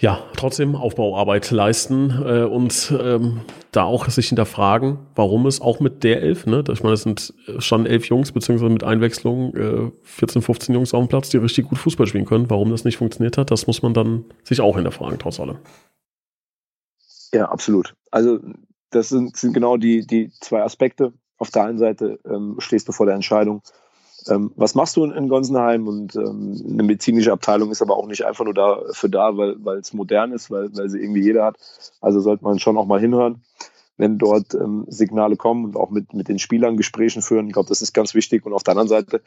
[0.00, 3.40] ja, trotzdem Aufbauarbeit leisten äh, und ähm,
[3.72, 7.34] da auch sich hinterfragen, warum es auch mit der Elf, ne, ich meine, es sind
[7.58, 11.68] schon elf Jungs, beziehungsweise mit Einwechslung äh, 14, 15 Jungs auf dem Platz, die richtig
[11.68, 14.76] gut Fußball spielen können, warum das nicht funktioniert hat, das muss man dann sich auch
[14.76, 15.58] hinterfragen, trotz allem.
[17.32, 17.94] Ja, absolut.
[18.10, 18.40] Also
[18.90, 21.12] das sind, sind genau die, die zwei Aspekte.
[21.36, 23.62] Auf der einen Seite ähm, stehst du vor der Entscheidung,
[24.28, 25.86] ähm, was machst du in, in Gonsenheim?
[25.86, 29.92] Und ähm, eine medizinische Abteilung ist aber auch nicht einfach nur dafür da, weil es
[29.92, 31.56] modern ist, weil, weil sie irgendwie jeder hat.
[32.00, 33.42] Also sollte man schon auch mal hinhören,
[33.96, 37.46] wenn dort ähm, Signale kommen und auch mit, mit den Spielern Gesprächen führen.
[37.46, 38.44] Ich glaube, das ist ganz wichtig.
[38.44, 39.22] Und auf der anderen Seite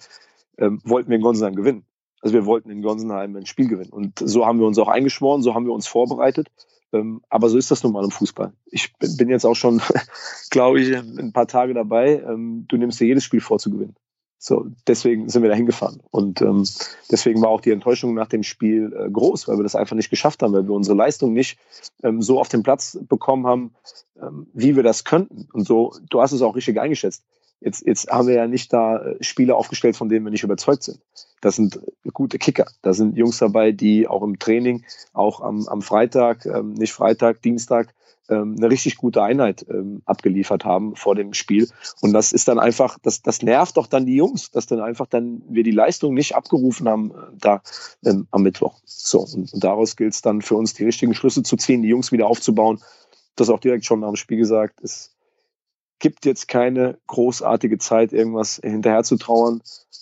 [0.57, 1.85] ähm, wollten wir in Gonsenheim gewinnen.
[2.21, 3.91] Also wir wollten in Gonsenheim ein Spiel gewinnen.
[3.91, 6.49] Und so haben wir uns auch eingeschworen, so haben wir uns vorbereitet.
[6.93, 8.53] Ähm, aber so ist das nun mal im Fußball.
[8.65, 9.81] Ich bin, jetzt auch schon,
[10.49, 12.21] glaube ich, ein paar Tage dabei.
[12.21, 13.95] Ähm, du nimmst dir jedes Spiel vor zu gewinnen.
[14.43, 16.01] So, deswegen sind wir da hingefahren.
[16.09, 16.67] Und ähm,
[17.11, 20.09] deswegen war auch die Enttäuschung nach dem Spiel äh, groß, weil wir das einfach nicht
[20.09, 21.59] geschafft haben, weil wir unsere Leistung nicht
[22.01, 23.75] ähm, so auf den Platz bekommen haben,
[24.19, 25.47] ähm, wie wir das könnten.
[25.53, 27.23] Und so, du hast es auch richtig eingeschätzt.
[27.61, 30.83] Jetzt, jetzt haben wir ja nicht da äh, Spieler aufgestellt, von denen wir nicht überzeugt
[30.83, 30.99] sind.
[31.41, 31.79] Das sind
[32.11, 32.65] gute Kicker.
[32.81, 37.41] Da sind Jungs dabei, die auch im Training, auch am, am Freitag, ähm, nicht Freitag,
[37.43, 37.93] Dienstag,
[38.29, 41.67] ähm, eine richtig gute Einheit ähm, abgeliefert haben vor dem Spiel.
[42.01, 45.05] Und das ist dann einfach, das, das nervt doch dann die Jungs, dass dann einfach
[45.05, 47.61] dann wir die Leistung nicht abgerufen haben äh, da
[48.05, 48.79] ähm, am Mittwoch.
[48.85, 51.89] So, und, und daraus gilt es dann für uns, die richtigen Schlüsse zu ziehen, die
[51.89, 52.79] Jungs wieder aufzubauen.
[53.35, 54.81] Das auch direkt schon dem Spiel gesagt.
[54.81, 55.11] Es
[56.01, 59.61] gibt jetzt keine großartige Zeit, irgendwas hinterher zu trauern.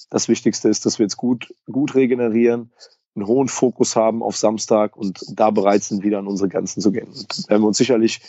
[0.10, 2.72] Das Wichtigste ist, dass wir jetzt gut, gut regenerieren,
[3.16, 6.92] einen hohen Fokus haben auf Samstag und da bereit sind, wieder an unsere Grenzen zu
[6.92, 7.10] gehen.
[7.10, 8.22] Und werden wir uns sicherlich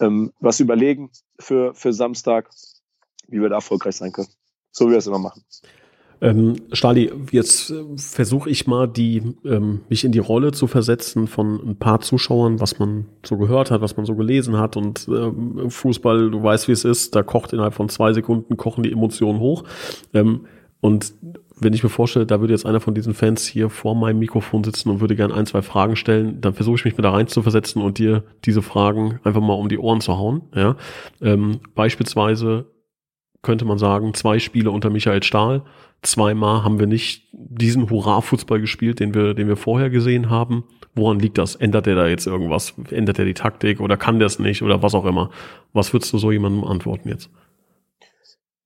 [0.00, 2.50] ähm, was überlegen für, für Samstag,
[3.28, 4.28] wie wir da erfolgreich sein können.
[4.72, 5.44] So wie wir es immer machen.
[6.22, 11.26] Ähm, Stali, jetzt äh, versuche ich mal, die, ähm, mich in die Rolle zu versetzen
[11.26, 14.76] von ein paar Zuschauern, was man so gehört hat, was man so gelesen hat.
[14.76, 18.84] Und ähm, Fußball, du weißt, wie es ist, da kocht innerhalb von zwei Sekunden, kochen
[18.84, 19.64] die Emotionen hoch.
[20.14, 20.42] Ähm,
[20.80, 21.12] und
[21.58, 24.62] wenn ich mir vorstelle, da würde jetzt einer von diesen Fans hier vor meinem Mikrofon
[24.62, 27.26] sitzen und würde gerne ein, zwei Fragen stellen, dann versuche ich mich mir da rein
[27.26, 30.42] zu versetzen und dir diese Fragen einfach mal um die Ohren zu hauen.
[30.54, 30.76] Ja?
[31.20, 32.66] Ähm, beispielsweise
[33.42, 35.62] könnte man sagen, zwei Spiele unter Michael Stahl.
[36.02, 40.64] Zweimal haben wir nicht diesen Hurra-Fußball gespielt, den wir, den wir vorher gesehen haben.
[40.94, 41.54] Woran liegt das?
[41.54, 42.74] Ändert er da jetzt irgendwas?
[42.90, 45.30] Ändert er die Taktik oder kann der es nicht oder was auch immer?
[45.72, 47.30] Was würdest du so jemandem antworten jetzt?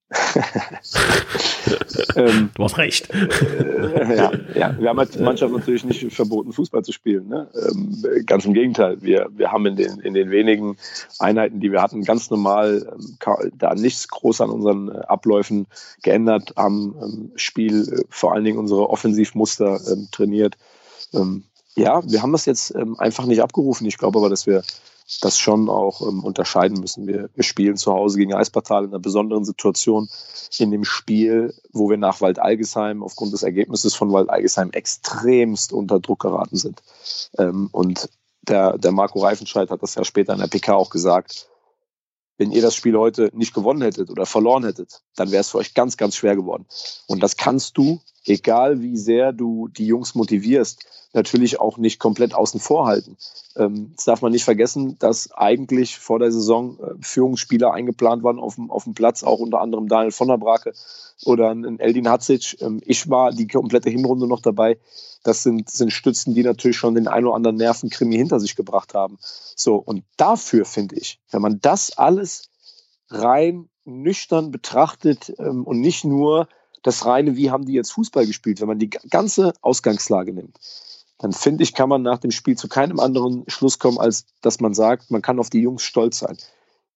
[2.15, 3.11] ähm, du hast recht.
[3.11, 7.27] Äh, ja, ja, wir haben als Mannschaft natürlich nicht verboten, Fußball zu spielen.
[7.27, 7.49] Ne?
[7.55, 9.03] Ähm, ganz im Gegenteil.
[9.03, 10.77] Wir, wir haben in den, in den wenigen
[11.19, 13.17] Einheiten, die wir hatten, ganz normal ähm,
[13.59, 15.67] da nichts groß an unseren äh, Abläufen
[16.03, 19.81] geändert, haben Spiel, äh, vor allen Dingen unsere Offensivmuster
[20.13, 20.57] trainiert.
[21.77, 23.87] Ja, wir haben das jetzt einfach nicht abgerufen.
[23.87, 24.63] Ich glaube aber, dass wir
[25.21, 27.07] das schon auch ähm, unterscheiden müssen.
[27.07, 30.09] Wir, wir spielen zu Hause gegen Eispartal in einer besonderen Situation
[30.59, 36.21] in dem Spiel, wo wir nach Waldalgesheim aufgrund des Ergebnisses von Waldalgesheim extremst unter Druck
[36.21, 36.83] geraten sind.
[37.39, 38.09] Ähm, und
[38.43, 41.49] der, der Marco Reifenscheid hat das ja später in der PK auch gesagt.
[42.39, 45.59] Wenn ihr das Spiel heute nicht gewonnen hättet oder verloren hättet, dann wäre es für
[45.59, 46.67] euch ganz, ganz schwer geworden.
[47.07, 52.35] Und das kannst du, egal wie sehr du die Jungs motivierst, natürlich auch nicht komplett
[52.35, 53.17] außen vor halten.
[53.57, 58.39] Ähm, das darf man nicht vergessen, dass eigentlich vor der Saison äh, Führungsspieler eingeplant waren
[58.39, 60.73] auf dem, auf dem Platz, auch unter anderem Daniel von der Brake
[61.25, 62.61] oder ein Eldin Hatzic.
[62.61, 64.79] Ähm, ich war die komplette Hinrunde noch dabei.
[65.25, 68.95] Das sind, sind Stützen, die natürlich schon den ein oder anderen Nervenkrimi hinter sich gebracht
[68.95, 69.19] haben.
[69.21, 72.51] So, und dafür finde ich, wenn man das alles
[73.09, 76.49] rein nüchtern betrachtet ähm, und nicht nur
[76.83, 80.59] das reine, wie haben die jetzt Fußball gespielt, wenn man die ganze Ausgangslage nimmt,
[81.19, 84.61] dann finde ich, kann man nach dem Spiel zu keinem anderen Schluss kommen, als dass
[84.61, 86.37] man sagt, man kann auf die Jungs stolz sein.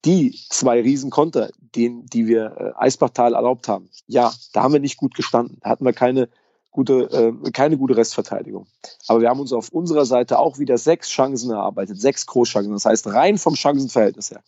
[0.04, 4.96] Die zwei Riesenkonter, den, die wir äh, Eisbachtal erlaubt haben, ja, da haben wir nicht
[4.96, 5.58] gut gestanden.
[5.62, 6.28] Da hatten wir keine
[6.70, 8.66] gute, äh, keine gute Restverteidigung.
[9.08, 12.72] Aber wir haben uns auf unserer Seite auch wieder sechs Chancen erarbeitet, sechs Großchancen.
[12.72, 14.42] Das heißt, rein vom Chancenverhältnis her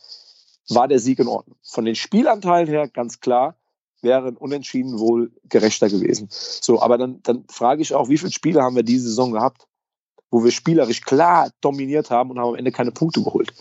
[0.68, 1.56] war der Sieg in Ordnung.
[1.62, 3.56] Von den Spielanteilen her ganz klar,
[4.02, 6.28] wäre ein Unentschieden wohl gerechter gewesen.
[6.30, 9.66] So, aber dann, dann frage ich auch, wie viele Spiele haben wir diese Saison gehabt,
[10.30, 13.52] wo wir spielerisch klar dominiert haben und haben am Ende keine Punkte geholt.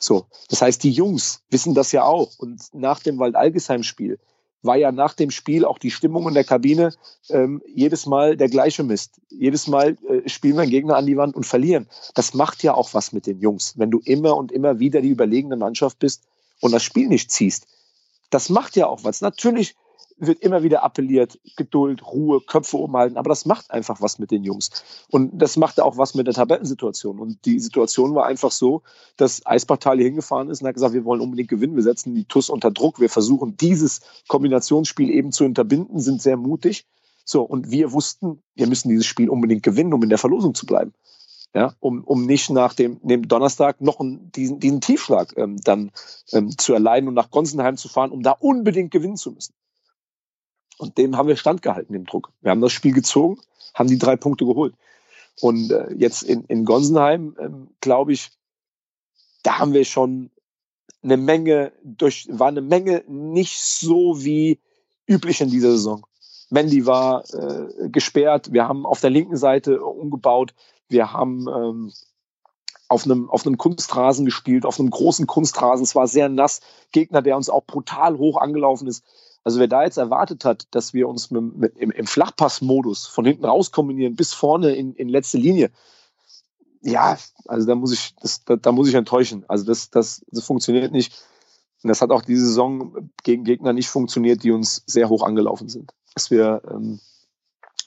[0.00, 2.38] So, das heißt, die Jungs wissen das ja auch.
[2.38, 4.18] Und nach dem Wald-Algesheim-Spiel
[4.62, 6.92] war ja nach dem Spiel auch die Stimmung in der Kabine
[7.30, 9.20] ähm, jedes Mal der gleiche Mist.
[9.28, 11.88] Jedes Mal äh, spielen wir einen Gegner an die Wand und verlieren.
[12.14, 15.10] Das macht ja auch was mit den Jungs, wenn du immer und immer wieder die
[15.10, 16.24] überlegene Mannschaft bist
[16.60, 17.66] und das Spiel nicht ziehst
[18.30, 19.20] das macht ja auch was.
[19.20, 19.76] Natürlich
[20.20, 24.44] wird immer wieder appelliert, Geduld, Ruhe, Köpfe umhalten, aber das macht einfach was mit den
[24.44, 24.70] Jungs.
[25.10, 27.20] Und das macht auch was mit der Tabellensituation.
[27.20, 28.82] Und die Situation war einfach so,
[29.16, 32.24] dass Eisbachtal hier hingefahren ist und hat gesagt, wir wollen unbedingt gewinnen, wir setzen die
[32.24, 36.86] TUS unter Druck, wir versuchen dieses Kombinationsspiel eben zu unterbinden, sind sehr mutig.
[37.24, 40.66] So, und wir wussten, wir müssen dieses Spiel unbedingt gewinnen, um in der Verlosung zu
[40.66, 40.94] bleiben.
[41.54, 45.90] Ja, um, um nicht nach dem, dem Donnerstag noch einen, diesen, diesen Tiefschlag ähm, dann
[46.32, 49.54] ähm, zu erleiden und nach Gonsenheim zu fahren, um da unbedingt gewinnen zu müssen.
[50.76, 52.32] Und dem haben wir standgehalten, dem Druck.
[52.40, 53.40] Wir haben das Spiel gezogen,
[53.74, 54.74] haben die drei Punkte geholt.
[55.40, 58.30] Und äh, jetzt in, in Gonsenheim, ähm, glaube ich,
[59.42, 60.30] da haben wir schon
[61.02, 64.60] eine Menge, durch, war eine Menge nicht so wie
[65.06, 66.04] üblich in dieser Saison.
[66.50, 70.54] Mandy war äh, gesperrt, wir haben auf der linken Seite umgebaut,
[70.88, 71.92] wir haben ähm,
[72.88, 75.84] auf einem, auf einem Kunstrasen gespielt, auf einem großen Kunstrasen.
[75.84, 76.60] Es war sehr nass.
[76.92, 79.04] Gegner, der uns auch brutal hoch angelaufen ist.
[79.44, 83.24] Also wer da jetzt erwartet hat, dass wir uns mit, mit, im, im Flachpassmodus von
[83.24, 85.70] hinten raus kombinieren bis vorne in, in letzte Linie,
[86.82, 89.44] ja, also da muss ich, das, da, da, muss ich enttäuschen.
[89.48, 91.12] Also das, das, das funktioniert nicht.
[91.82, 95.68] Und das hat auch diese Saison gegen Gegner nicht funktioniert, die uns sehr hoch angelaufen
[95.68, 95.92] sind.
[96.14, 97.00] Dass wir, ähm,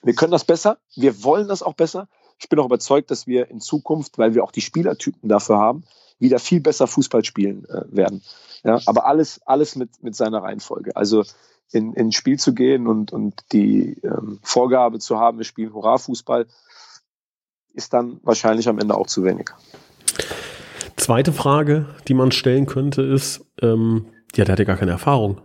[0.02, 2.08] wir können das besser, wir wollen das auch besser.
[2.42, 5.84] Ich bin auch überzeugt, dass wir in Zukunft, weil wir auch die Spielertypen dafür haben,
[6.18, 8.24] wieder viel besser Fußball spielen äh, werden.
[8.64, 10.96] Ja, aber alles, alles mit, mit seiner Reihenfolge.
[10.96, 11.24] Also
[11.72, 15.74] in, in ein Spiel zu gehen und, und die ähm, Vorgabe zu haben, wir spielen
[15.74, 16.48] Hurra-Fußball,
[17.74, 19.50] ist dann wahrscheinlich am Ende auch zu wenig.
[20.98, 25.42] Zweite Frage, die man stellen könnte, ist, ähm, ja, der hat ja gar keine Erfahrung.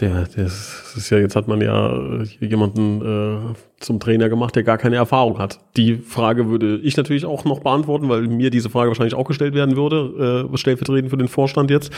[0.00, 4.62] Der, der ist, ist ja, jetzt hat man ja jemanden äh, zum Trainer gemacht, der
[4.62, 5.60] gar keine Erfahrung hat.
[5.76, 9.54] Die Frage würde ich natürlich auch noch beantworten, weil mir diese Frage wahrscheinlich auch gestellt
[9.54, 11.92] werden würde, äh, stellvertretend für den Vorstand jetzt.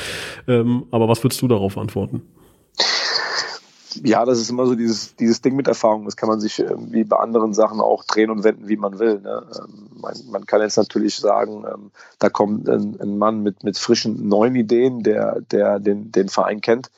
[0.48, 2.22] Ähm, aber was würdest du darauf antworten?
[4.02, 6.04] ja, das ist immer so dieses, dieses Ding mit Erfahrung.
[6.04, 9.20] Das kann man sich wie bei anderen Sachen auch drehen und wenden, wie man will.
[9.20, 9.46] Ne?
[9.58, 13.78] Ähm, man, man, kann jetzt natürlich sagen, ähm, da kommt ein, ein, Mann mit, mit
[13.78, 16.90] frischen neuen Ideen, der, der den, den Verein kennt,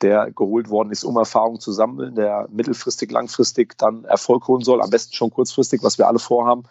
[0.00, 4.80] der geholt worden ist, um Erfahrung zu sammeln, der mittelfristig, langfristig dann Erfolg holen soll,
[4.80, 6.64] am besten schon kurzfristig, was wir alle vorhaben.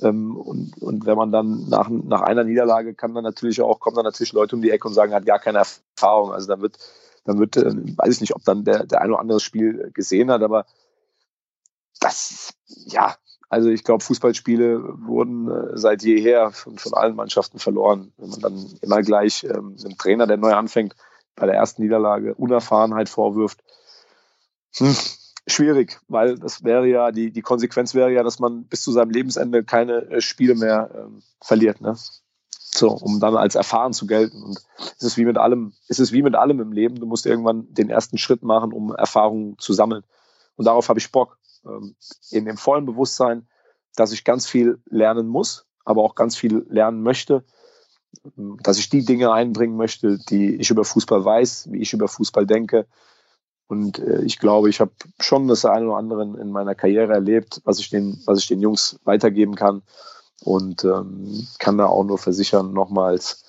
[0.00, 3.96] Ähm, und, und wenn man dann nach, nach einer Niederlage kann dann natürlich auch, kommen
[3.96, 6.32] dann natürlich Leute um die Ecke und sagen, hat gar keine Erfahrung.
[6.32, 6.78] Also dann wird
[7.24, 10.30] dann wird, äh, weiß ich nicht, ob dann der, der ein oder andere Spiel gesehen
[10.30, 10.66] hat, aber
[12.00, 13.14] das, ja,
[13.48, 18.12] also ich glaube, Fußballspiele wurden äh, seit jeher von, von allen Mannschaften verloren.
[18.16, 20.94] Wenn man dann immer gleich ähm, einem Trainer, der neu anfängt,
[21.40, 23.64] bei der ersten Niederlage Unerfahrenheit vorwirft,
[24.76, 24.94] hm,
[25.46, 29.10] schwierig, weil das wäre ja, die, die Konsequenz wäre ja, dass man bis zu seinem
[29.10, 31.80] Lebensende keine äh, Spiele mehr ähm, verliert.
[31.80, 31.96] Ne?
[32.50, 34.42] So, um dann als erfahren zu gelten.
[34.42, 34.60] Und
[34.98, 36.96] es ist wie mit allem, es ist wie mit allem im Leben.
[36.96, 40.04] Du musst irgendwann den ersten Schritt machen, um Erfahrungen zu sammeln.
[40.54, 41.38] Und darauf habe ich Bock.
[41.64, 41.96] Ähm,
[42.30, 43.48] in dem vollen Bewusstsein,
[43.96, 47.44] dass ich ganz viel lernen muss, aber auch ganz viel lernen möchte.
[48.36, 52.46] Dass ich die Dinge einbringen möchte, die ich über Fußball weiß, wie ich über Fußball
[52.46, 52.86] denke.
[53.66, 57.60] Und äh, ich glaube, ich habe schon das eine oder andere in meiner Karriere erlebt,
[57.64, 59.82] was ich den, was ich den Jungs weitergeben kann
[60.42, 63.44] und ähm, kann da auch nur versichern, nochmals,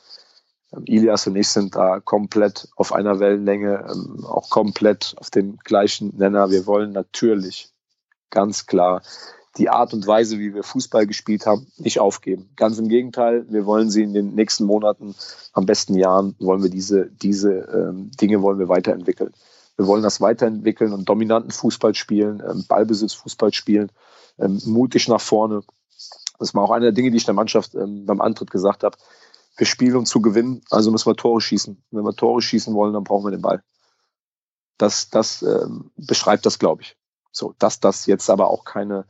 [0.74, 5.58] ähm, Ilias und ich sind da komplett auf einer Wellenlänge, ähm, auch komplett auf dem
[5.58, 6.52] gleichen Nenner.
[6.52, 7.72] Wir wollen natürlich
[8.30, 9.02] ganz klar
[9.58, 12.50] die Art und Weise, wie wir Fußball gespielt haben, nicht aufgeben.
[12.56, 15.16] Ganz im Gegenteil, wir wollen sie in den nächsten Monaten,
[15.54, 19.34] am besten Jahren, wollen wir diese, diese ähm, Dinge wollen wir weiterentwickeln.
[19.76, 23.92] Wir wollen das weiterentwickeln und dominanten Fußball spielen, ähm, Ballbesitz Fußball spielen,
[24.40, 25.64] ähm, mutig nach vorne.
[26.40, 28.98] Das war auch eine der Dinge, die ich der Mannschaft ähm, beim Antritt gesagt habe.
[29.58, 31.84] Wir spielen, um zu gewinnen, also müssen wir Tore schießen.
[31.92, 33.64] Wenn wir Tore schießen wollen, dann brauchen wir den Ball.
[34.78, 36.96] Das, das ähm, beschreibt das, glaube ich.
[37.32, 39.06] So, dass das jetzt aber auch keine,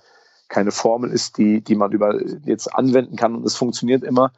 [0.51, 4.31] keine Formel ist, die, die man über jetzt anwenden kann und es funktioniert immer.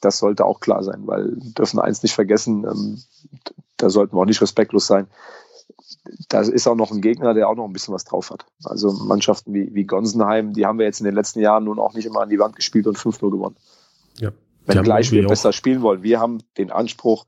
[0.00, 3.02] Das sollte auch klar sein, weil wir dürfen eins nicht vergessen, ähm,
[3.76, 5.08] da sollten wir auch nicht respektlos sein
[6.28, 8.46] da ist auch noch ein Gegner, der auch noch ein bisschen was drauf hat.
[8.64, 11.94] Also Mannschaften wie, wie Gonsenheim, die haben wir jetzt in den letzten Jahren nun auch
[11.94, 13.56] nicht immer an die Wand gespielt und 5-0 gewonnen.
[14.18, 14.30] Ja.
[14.66, 16.02] Wenn gleich wir besser spielen wollen.
[16.02, 17.24] Wir haben den Anspruch,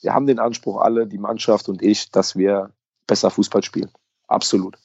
[0.00, 2.70] wir haben den Anspruch alle, die Mannschaft und ich, dass wir
[3.06, 3.90] besser Fußball spielen.
[4.28, 4.76] Absolut.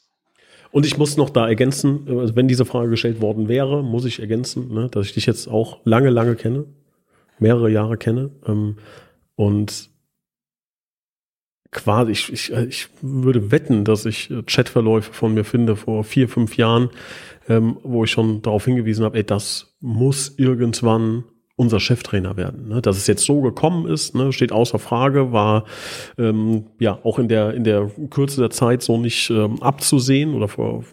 [0.71, 4.19] Und ich muss noch da ergänzen, also wenn diese Frage gestellt worden wäre, muss ich
[4.19, 6.65] ergänzen, ne, dass ich dich jetzt auch lange, lange kenne,
[7.39, 8.32] mehrere Jahre kenne.
[8.45, 8.77] Ähm,
[9.36, 9.89] und
[11.71, 16.58] quasi, ich, ich, ich würde wetten, dass ich Chatverläufe von mir finde vor vier, fünf
[16.58, 16.89] Jahren,
[17.47, 21.23] ähm, wo ich schon darauf hingewiesen habe, ey, das muss irgendwann
[21.59, 22.69] unser Cheftrainer werden.
[22.69, 22.81] Ne?
[22.81, 25.65] Dass es jetzt so gekommen ist, ne, steht außer Frage, war
[26.17, 30.47] ähm, ja auch in der in der Kürze der Zeit so nicht ähm, abzusehen oder
[30.47, 30.85] vor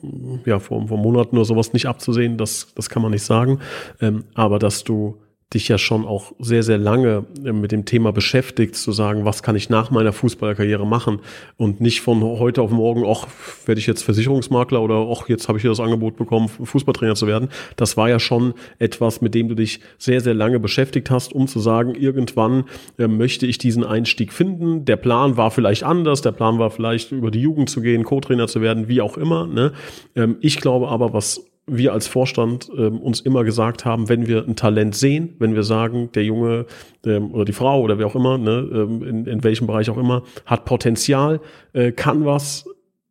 [0.45, 2.37] ja vor, vor Monaten oder sowas nicht abzusehen.
[2.37, 3.61] Das das kann man nicht sagen.
[4.01, 5.17] Ähm, aber dass du
[5.55, 9.45] dich ja schon auch sehr, sehr lange äh, mit dem Thema beschäftigt, zu sagen, was
[9.45, 11.21] kann ich nach meiner Fußballerkarriere machen
[11.57, 13.29] und nicht von heute auf morgen, ach,
[13.65, 17.29] werde ich jetzt Versicherungsmakler oder ach, jetzt habe ich hier das Angebot bekommen, Fußballtrainer zu
[17.29, 17.49] werden.
[17.77, 21.47] Das war ja schon etwas, mit dem du dich sehr, sehr lange beschäftigt hast, um
[21.47, 22.65] zu sagen, irgendwann
[22.99, 24.85] äh, möchte ich diesen Einstieg finden.
[24.85, 28.49] Der Plan war vielleicht anders, der Plan war vielleicht über die Jugend zu gehen, Co-Trainer
[28.49, 29.47] zu werden, wie auch immer.
[29.47, 29.73] Ne?
[30.17, 34.47] Ähm, ich glaube aber, was wir als Vorstand ähm, uns immer gesagt haben, wenn wir
[34.47, 36.67] ein Talent sehen, wenn wir sagen, der Junge
[37.05, 39.99] ähm, oder die Frau oder wer auch immer, ne, ähm, in, in welchem Bereich auch
[39.99, 41.41] immer, hat Potenzial,
[41.73, 42.67] äh, kann was,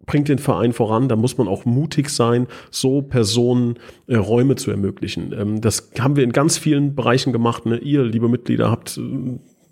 [0.05, 3.75] bringt den Verein voran, da muss man auch mutig sein, so Personen
[4.07, 5.33] äh, Räume zu ermöglichen.
[5.37, 7.65] Ähm, das haben wir in ganz vielen Bereichen gemacht.
[7.65, 7.77] Ne?
[7.77, 9.01] Ihr, liebe Mitglieder, habt äh,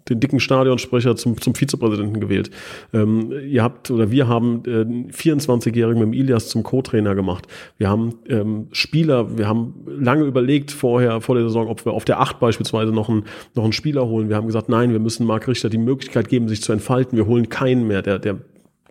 [0.09, 2.51] den dicken Stadionsprecher zum, zum Vizepräsidenten gewählt.
[2.93, 7.47] Ähm, ihr habt oder wir haben äh, 24-Jährigen mit dem Ilias zum Co-Trainer gemacht.
[7.77, 12.05] Wir haben ähm, Spieler, wir haben lange überlegt vorher, vor der Saison, ob wir auf
[12.05, 13.23] der Acht beispielsweise noch einen,
[13.55, 14.29] noch einen Spieler holen.
[14.29, 17.17] Wir haben gesagt, nein, wir müssen Marc Richter die Möglichkeit geben, sich zu entfalten.
[17.17, 18.39] Wir holen keinen mehr, der, der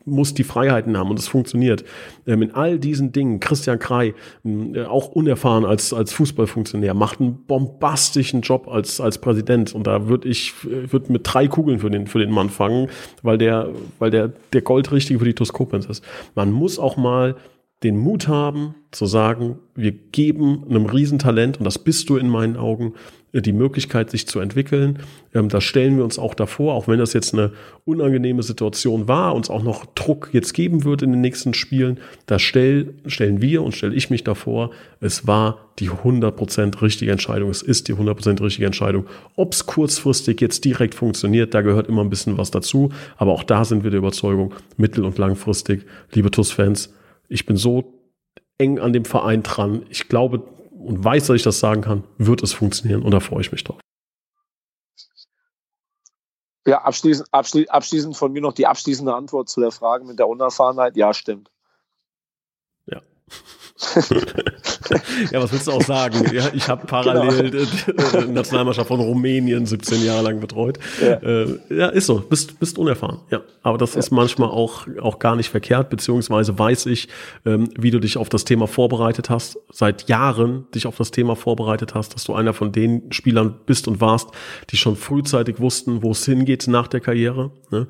[0.04, 1.84] muss die Freiheiten haben und es funktioniert.
[2.26, 7.20] Ähm, in all diesen Dingen, Christian Krei, ähm, äh, auch unerfahren als, als Fußballfunktionär, macht
[7.20, 11.78] einen bombastischen Job als, als Präsident und da würde ich, äh, würde mit drei Kugeln
[11.78, 12.88] für den, für den Mann fangen,
[13.22, 16.04] weil der, weil der, der Goldrichtige für die Toskopens ist.
[16.34, 17.36] Man muss auch mal
[17.82, 22.56] den Mut haben, zu sagen, wir geben einem Riesentalent, und das bist du in meinen
[22.56, 22.94] Augen,
[23.40, 24.98] die Möglichkeit, sich zu entwickeln.
[25.34, 27.52] Ähm, da stellen wir uns auch davor, auch wenn das jetzt eine
[27.86, 32.38] unangenehme Situation war, uns auch noch Druck jetzt geben wird in den nächsten Spielen, da
[32.38, 37.62] stell, stellen wir und stelle ich mich davor, es war die 100% richtige Entscheidung, es
[37.62, 39.06] ist die 100% richtige Entscheidung.
[39.34, 43.44] Ob es kurzfristig jetzt direkt funktioniert, da gehört immer ein bisschen was dazu, aber auch
[43.44, 46.92] da sind wir der Überzeugung, mittel- und langfristig, liebe TUS-Fans,
[47.28, 48.00] ich bin so
[48.58, 49.86] eng an dem Verein dran.
[49.88, 53.40] Ich glaube, und weiß, dass ich das sagen kann, wird es funktionieren und da freue
[53.40, 53.78] ich mich drauf.
[56.64, 60.96] Ja, abschließend, abschließend von mir noch die abschließende Antwort zu der Frage mit der Unerfahrenheit.
[60.96, 61.50] Ja, stimmt.
[62.86, 63.02] Ja.
[65.30, 66.24] Ja, was willst du auch sagen?
[66.32, 68.20] Ja, ich habe parallel genau.
[68.22, 70.78] die Nationalmannschaft von Rumänien 17 Jahre lang betreut.
[71.00, 72.20] Ja, äh, ja ist so.
[72.20, 73.18] Bist, bist unerfahren.
[73.30, 74.00] Ja, aber das ja.
[74.00, 77.08] ist manchmal auch, auch gar nicht verkehrt, beziehungsweise weiß ich,
[77.44, 81.36] ähm, wie du dich auf das Thema vorbereitet hast, seit Jahren dich auf das Thema
[81.36, 84.28] vorbereitet hast, dass du einer von den Spielern bist und warst,
[84.70, 87.50] die schon frühzeitig wussten, wo es hingeht nach der Karriere.
[87.70, 87.86] Ne?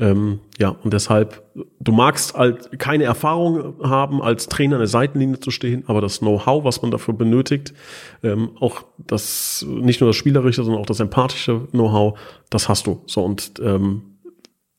[0.00, 1.42] Ähm, ja, und deshalb,
[1.78, 6.20] du magst halt keine Erfahrung haben, als Trainer an der Seitenlinie zu stehen, aber das
[6.20, 7.74] Know-how, was man dafür benötigt,
[8.22, 13.02] ähm, auch das, nicht nur das spielerische, sondern auch das empathische Know-how, das hast du.
[13.06, 14.02] So, und ähm,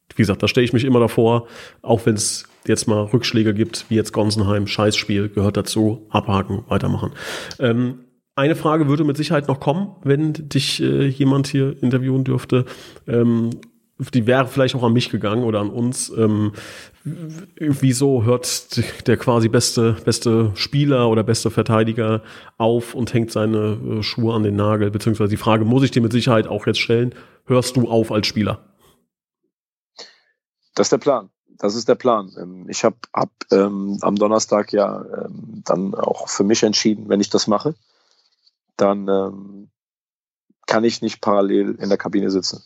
[0.10, 1.48] wie gesagt, da stelle ich mich immer davor,
[1.84, 7.12] auch wenn es jetzt mal Rückschläge gibt, wie jetzt Gonsenheim, Scheißspiel, gehört dazu, abhaken, weitermachen.
[7.60, 8.00] Ähm,
[8.36, 12.66] eine Frage würde mit Sicherheit noch kommen, wenn dich äh, jemand hier interviewen dürfte.
[13.08, 13.52] Ähm,
[14.10, 16.10] die wäre vielleicht auch an mich gegangen oder an uns.
[16.10, 16.54] Ähm,
[17.04, 22.24] wieso hört der quasi beste, beste Spieler oder beste Verteidiger
[22.58, 24.90] auf und hängt seine äh, Schuhe an den Nagel?
[24.90, 27.14] Beziehungsweise die Frage muss ich dir mit Sicherheit auch jetzt stellen.
[27.46, 28.66] Hörst du auf als Spieler?
[30.74, 31.30] Das ist der Plan.
[31.60, 32.32] Das ist der Plan.
[32.40, 37.22] Ähm, ich habe hab, ähm, am Donnerstag ja ähm, dann auch für mich entschieden, wenn
[37.22, 37.76] ich das mache,
[38.78, 39.70] dann ähm,
[40.66, 42.64] kann ich nicht parallel in der Kabine sitzen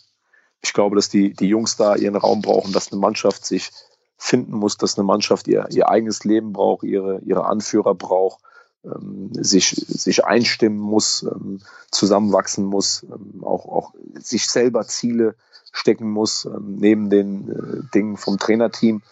[0.65, 3.71] ich glaube, dass die, die Jungs da ihren Raum brauchen, dass eine Mannschaft sich
[4.17, 8.41] finden muss, dass eine Mannschaft ihr, ihr eigenes Leben braucht, ihre, ihre Anführer braucht,
[8.83, 15.35] ähm, sich, sich einstimmen muss, ähm, zusammenwachsen muss, ähm, auch, auch sich selber Ziele
[15.71, 19.03] stecken muss, ähm, neben den äh, Dingen vom Trainerteam.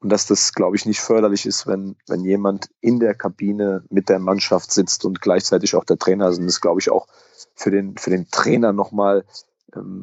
[0.00, 4.08] Und dass das, glaube ich, nicht förderlich ist, wenn, wenn jemand in der Kabine mit
[4.08, 6.38] der Mannschaft sitzt und gleichzeitig auch der Trainer ist.
[6.38, 7.06] Und das, glaube ich, auch
[7.54, 9.24] für den, für den Trainer nochmal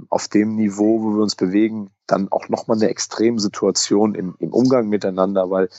[0.09, 4.89] auf dem Niveau, wo wir uns bewegen, dann auch nochmal eine Extremsituation im, im Umgang
[4.89, 5.69] miteinander, weil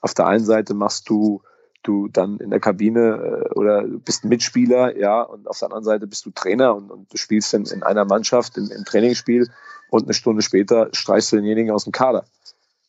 [0.00, 1.42] auf der einen Seite machst du
[1.82, 6.06] du dann in der Kabine äh, oder bist Mitspieler, ja, und auf der anderen Seite
[6.06, 9.50] bist du Trainer und, und du spielst in, in einer Mannschaft im, im Trainingsspiel
[9.90, 12.24] und eine Stunde später streichst du denjenigen aus dem Kader.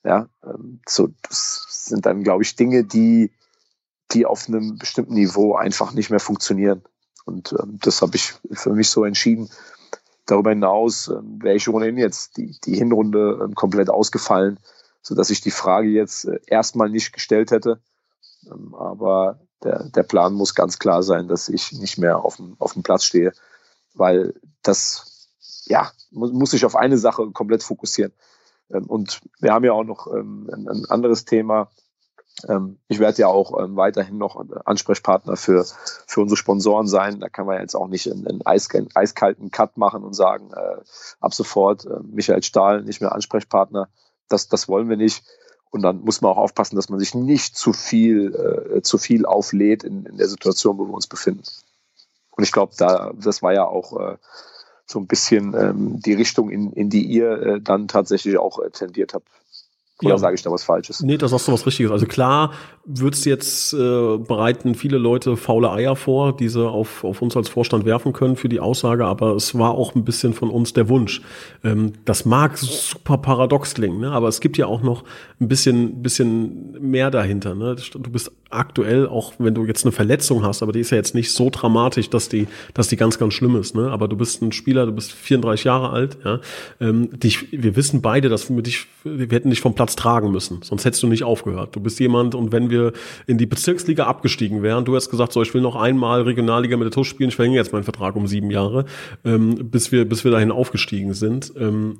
[0.04, 3.32] Ja, ähm, so, das sind dann, glaube ich, Dinge, die,
[4.12, 6.84] die auf einem bestimmten Niveau einfach nicht mehr funktionieren.
[7.26, 9.50] Und ähm, das habe ich für mich so entschieden.
[10.26, 14.60] Darüber hinaus ähm, wäre ich ohnehin jetzt die, die Hinrunde ähm, komplett ausgefallen,
[15.02, 17.82] sodass ich die Frage jetzt äh, erstmal nicht gestellt hätte.
[18.50, 22.56] Ähm, aber der, der Plan muss ganz klar sein, dass ich nicht mehr auf dem,
[22.60, 23.34] auf dem Platz stehe,
[23.94, 25.30] weil das,
[25.66, 28.14] ja, muss, muss sich auf eine Sache komplett fokussieren.
[28.70, 31.70] Und wir haben ja auch noch ein, anderes Thema,
[32.88, 35.66] ich werde ja auch ähm, weiterhin noch Ansprechpartner für,
[36.08, 37.20] für unsere Sponsoren sein.
[37.20, 40.82] Da kann man jetzt auch nicht einen, einen eiskalten Cut machen und sagen, äh,
[41.20, 43.88] ab sofort äh, Michael Stahl nicht mehr Ansprechpartner.
[44.30, 45.24] Das, das wollen wir nicht.
[45.70, 49.26] Und dann muss man auch aufpassen, dass man sich nicht zu viel, äh, zu viel
[49.26, 51.44] auflädt in, in der Situation, wo wir uns befinden.
[52.32, 54.18] Und ich glaube, da, das war ja auch äh,
[54.86, 58.70] so ein bisschen ähm, die Richtung, in, in die ihr äh, dann tatsächlich auch äh,
[58.70, 59.28] tendiert habt.
[60.02, 60.18] Oder ja.
[60.18, 61.02] sage ich da was Falsches?
[61.02, 61.92] Nee, das hast du was Richtiges.
[61.92, 62.52] Also klar
[62.86, 63.78] wird's jetzt äh,
[64.18, 68.36] bereiten viele Leute faule Eier vor, die sie auf, auf uns als Vorstand werfen können
[68.36, 71.22] für die Aussage, aber es war auch ein bisschen von uns der Wunsch.
[71.64, 74.12] Ähm, das mag super paradox klingen, ne?
[74.12, 75.04] aber es gibt ja auch noch
[75.40, 77.56] ein bisschen, bisschen mehr dahinter.
[77.56, 77.76] Ne?
[77.94, 81.16] Du bist aktuell, auch wenn du jetzt eine Verletzung hast, aber die ist ja jetzt
[81.16, 83.76] nicht so dramatisch, dass die, dass die ganz, ganz schlimm ist.
[83.76, 83.90] Ne?
[83.90, 86.18] Aber du bist ein Spieler, du bist 34 Jahre alt.
[86.24, 86.40] Ja?
[86.80, 90.62] Ähm, dich, wir wissen beide, dass wir dich, wir hätten dich vom Platz tragen müssen,
[90.64, 91.76] sonst hättest du nicht aufgehört.
[91.76, 92.94] Du bist jemand und wenn wir
[93.28, 96.86] in die Bezirksliga abgestiegen wären, du hast gesagt, so ich will noch einmal Regionalliga mit
[96.86, 98.86] der TUS spielen, ich verlängere jetzt meinen Vertrag um sieben Jahre,
[99.26, 101.54] ähm, bis wir, bis wir dahin aufgestiegen sind.
[101.58, 102.00] Ähm,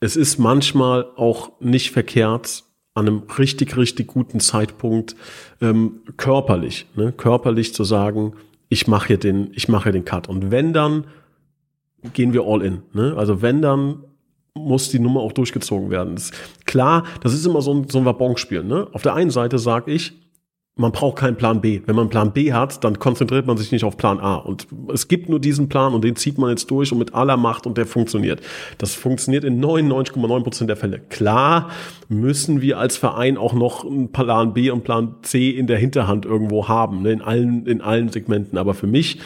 [0.00, 2.64] es ist manchmal auch nicht verkehrt,
[2.98, 5.16] an einem richtig, richtig guten Zeitpunkt
[5.60, 8.34] ähm, körperlich, ne, körperlich zu sagen,
[8.68, 10.28] ich mache hier den, ich mache den Cut.
[10.28, 11.04] Und wenn dann
[12.12, 12.82] gehen wir all in.
[12.92, 13.14] Ne?
[13.16, 14.04] Also wenn dann
[14.54, 16.16] muss die Nummer auch durchgezogen werden.
[16.16, 16.32] Das
[16.66, 18.64] klar, das ist immer so ein, so ein Wabonspiel.
[18.64, 18.88] Ne?
[18.92, 20.12] Auf der einen Seite sage ich,
[20.78, 21.82] man braucht keinen Plan B.
[21.86, 24.36] Wenn man Plan B hat, dann konzentriert man sich nicht auf Plan A.
[24.36, 27.36] Und es gibt nur diesen Plan und den zieht man jetzt durch und mit aller
[27.36, 28.40] Macht und der funktioniert.
[28.78, 31.00] Das funktioniert in 99,9 Prozent der Fälle.
[31.00, 31.70] Klar
[32.08, 36.24] müssen wir als Verein auch noch einen Plan B und Plan C in der Hinterhand
[36.24, 37.10] irgendwo haben, ne?
[37.10, 38.56] in allen, in allen Segmenten.
[38.56, 39.18] Aber für mich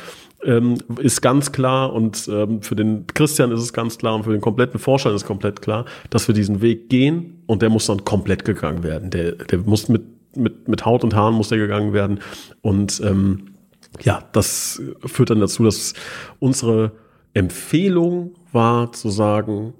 [0.42, 4.32] ähm, ist ganz klar und ähm, für den Christian ist es ganz klar und für
[4.32, 8.04] den kompletten Vorstand ist komplett klar, dass wir diesen Weg gehen und der muss dann
[8.06, 9.10] komplett gegangen werden.
[9.10, 10.02] Der, der muss mit
[10.36, 12.20] mit, mit Haut und Haaren muss der gegangen werden.
[12.60, 13.54] Und ähm,
[14.00, 15.94] ja, das führt dann dazu, dass
[16.38, 16.92] unsere
[17.34, 19.74] Empfehlung war zu sagen,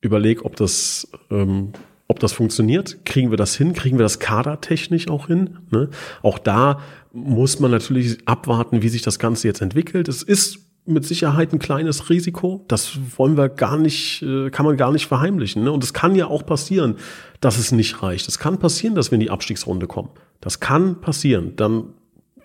[0.00, 1.72] überleg, ob das, ähm,
[2.08, 3.04] ob das funktioniert.
[3.04, 3.72] Kriegen wir das hin?
[3.72, 5.58] Kriegen wir das kadertechnisch auch hin?
[5.70, 5.88] Ne?
[6.22, 6.80] Auch da
[7.12, 10.08] muss man natürlich abwarten, wie sich das Ganze jetzt entwickelt.
[10.08, 12.64] Es ist mit Sicherheit ein kleines Risiko.
[12.68, 15.62] Das wollen wir gar nicht, äh, kann man gar nicht verheimlichen.
[15.64, 15.72] Ne?
[15.72, 16.96] Und es kann ja auch passieren,
[17.40, 18.28] dass es nicht reicht.
[18.28, 20.10] Es kann passieren, dass wir in die Abstiegsrunde kommen.
[20.40, 21.54] Das kann passieren.
[21.56, 21.84] Dann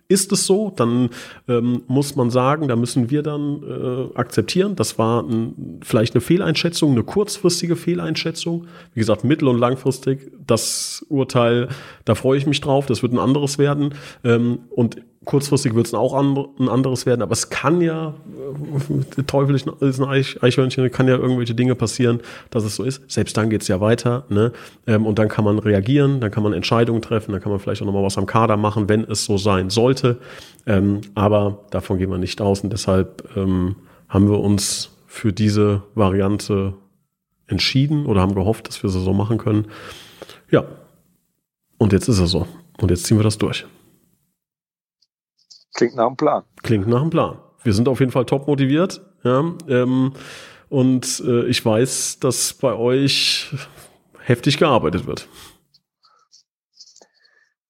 [0.10, 1.10] ist es so, dann
[1.48, 4.76] ähm, muss man sagen, da müssen wir dann äh, akzeptieren.
[4.76, 8.68] Das war ein, vielleicht eine Fehleinschätzung, eine kurzfristige Fehleinschätzung.
[8.94, 10.32] Wie gesagt, mittel- und langfristig.
[10.46, 11.68] Das Urteil,
[12.06, 12.86] da freue ich mich drauf.
[12.86, 13.96] Das wird ein anderes werden.
[14.24, 18.16] Ähm, und kurzfristig wird es auch ein anderes werden, aber es kann ja,
[19.18, 20.04] der Teufel ist ein
[20.42, 23.02] Eichhörnchen, kann ja irgendwelche Dinge passieren, dass es so ist.
[23.12, 24.54] Selbst dann geht es ja weiter, ne?
[24.88, 27.82] Ähm, und dann kann man reagieren, dann kann man Entscheidungen treffen, dann kann man vielleicht
[27.82, 30.18] auch nochmal was am Kader machen, wenn es so sein sollte.
[30.66, 33.76] Ähm, aber davon gehen wir nicht aus und deshalb ähm,
[34.08, 36.74] haben wir uns für diese Variante
[37.48, 39.68] entschieden oder haben gehofft, dass wir sie so machen können.
[40.50, 40.64] Ja.
[41.78, 42.48] Und jetzt ist es so.
[42.80, 43.66] Und jetzt ziehen wir das durch.
[45.78, 46.44] Klingt nach einem Plan.
[46.64, 47.38] Klingt nach einem Plan.
[47.64, 49.02] Wir sind auf jeden Fall top motiviert.
[49.24, 50.12] Ja, ähm,
[50.70, 53.54] und äh, ich weiß, dass bei euch
[54.20, 55.28] heftig gearbeitet wird.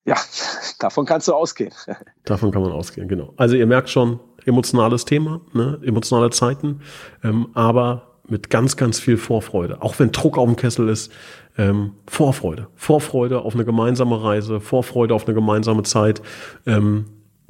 [0.06, 0.16] Ja,
[0.78, 1.72] davon kannst du ausgehen.
[2.24, 3.34] Davon kann man ausgehen, genau.
[3.36, 5.78] Also ihr merkt schon, emotionales Thema, ne?
[5.84, 6.80] emotionale Zeiten,
[7.22, 9.82] ähm, aber mit ganz, ganz viel Vorfreude.
[9.82, 11.12] Auch wenn Druck auf dem Kessel ist,
[11.58, 12.68] ähm, Vorfreude.
[12.74, 16.22] Vorfreude auf eine gemeinsame Reise, Vorfreude auf eine gemeinsame Zeit.
[16.66, 17.06] Ähm,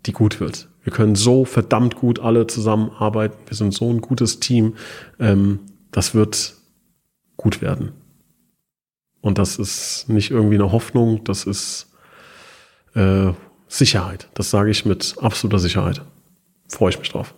[0.07, 0.69] die gut wird.
[0.83, 3.37] Wir können so verdammt gut alle zusammenarbeiten.
[3.47, 4.77] Wir sind so ein gutes Team.
[5.19, 6.55] Ähm, das wird
[7.37, 7.93] gut werden.
[9.21, 11.89] Und das ist nicht irgendwie eine Hoffnung, das ist
[12.95, 13.33] äh,
[13.67, 14.29] Sicherheit.
[14.35, 16.03] Das sage ich mit absoluter Sicherheit.
[16.69, 17.35] Freue ich mich drauf.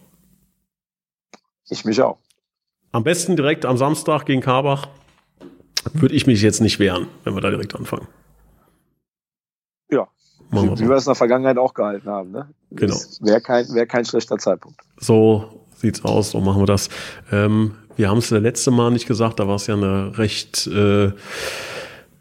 [1.68, 2.18] Ich mich auch.
[2.92, 4.88] Am besten direkt am Samstag gegen Karbach
[5.92, 8.08] würde ich mich jetzt nicht wehren, wenn wir da direkt anfangen.
[9.90, 10.08] Ja,
[10.50, 10.88] wie, so.
[10.88, 12.30] wir es in der Vergangenheit auch gehalten haben.
[12.32, 12.48] Ne?
[12.70, 12.96] Genau.
[13.20, 14.80] Wäre kein, wär kein schlechter Zeitpunkt.
[14.98, 15.44] So
[15.76, 16.88] sieht's aus, so machen wir das.
[17.32, 20.66] Ähm, wir haben es das letzte Mal nicht gesagt, da war es ja eine recht
[20.66, 21.12] äh,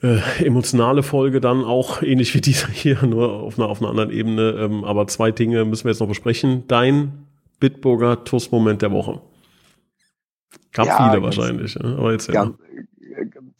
[0.01, 4.11] äh, emotionale Folge dann auch, ähnlich wie diese hier, nur auf einer, auf einer anderen
[4.11, 4.51] Ebene.
[4.51, 6.65] Ähm, aber zwei Dinge müssen wir jetzt noch besprechen.
[6.67, 7.25] Dein
[7.59, 9.21] Bitburger TUS-Moment der Woche.
[10.71, 11.95] Gab ja, viele wahrscheinlich, ne?
[11.97, 12.51] aber jetzt ja.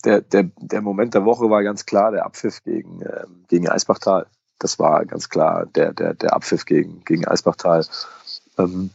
[0.06, 4.28] Der, der, der Moment der Woche war ganz klar der Abpfiff gegen, äh, gegen Eisbachtal
[4.60, 7.86] das war ganz klar der, der, der Abpfiff gegen, gegen Eisbachtal.
[8.58, 8.92] Ähm,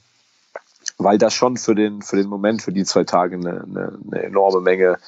[0.99, 4.23] weil das schon für den, für den Moment, für die zwei Tage eine, eine, eine
[4.23, 4.99] enorme Menge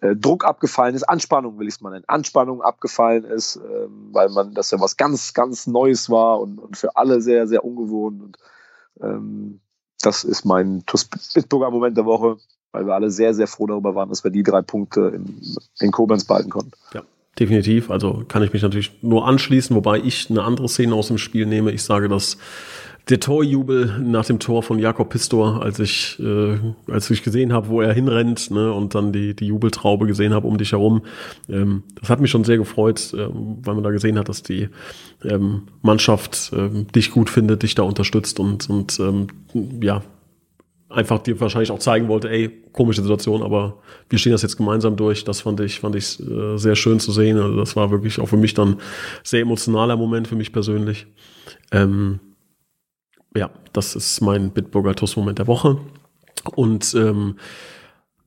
[0.00, 4.28] äh, Druck abgefallen ist, Anspannung will ich es mal nennen, Anspannung abgefallen ist, ähm, weil
[4.28, 8.22] man das ja was ganz, ganz Neues war und, und für alle sehr, sehr ungewohnt.
[8.22, 8.38] Und
[9.00, 9.60] ähm,
[10.00, 10.84] das ist mein
[11.34, 12.36] Bitburger Moment der Woche,
[12.72, 15.40] weil wir alle sehr, sehr froh darüber waren, dass wir die drei Punkte in,
[15.80, 16.72] in Koblenz behalten konnten.
[16.92, 17.02] Ja.
[17.38, 21.18] Definitiv, also kann ich mich natürlich nur anschließen, wobei ich eine andere Szene aus dem
[21.18, 21.70] Spiel nehme.
[21.70, 22.38] Ich sage, dass
[23.10, 26.58] der Torjubel nach dem Tor von Jakob Pistor, als ich, äh,
[26.90, 30.48] als ich gesehen habe, wo er hinrennt ne, und dann die, die Jubeltraube gesehen habe
[30.48, 31.02] um dich herum,
[31.48, 34.70] ähm, das hat mich schon sehr gefreut, äh, weil man da gesehen hat, dass die
[35.22, 39.28] ähm, Mannschaft äh, dich gut findet, dich da unterstützt und, und ähm,
[39.80, 40.02] ja,
[40.88, 43.78] einfach dir wahrscheinlich auch zeigen wollte, ey, komische Situation, aber
[44.08, 45.24] wir stehen das jetzt gemeinsam durch.
[45.24, 47.38] Das fand ich, fand ich äh, sehr schön zu sehen.
[47.38, 48.76] Also das war wirklich auch für mich dann
[49.22, 51.06] sehr emotionaler Moment für mich persönlich.
[51.72, 52.20] Ähm,
[53.36, 55.78] ja, das ist mein Bitburger TUS-Moment der Woche.
[56.54, 57.36] Und ähm,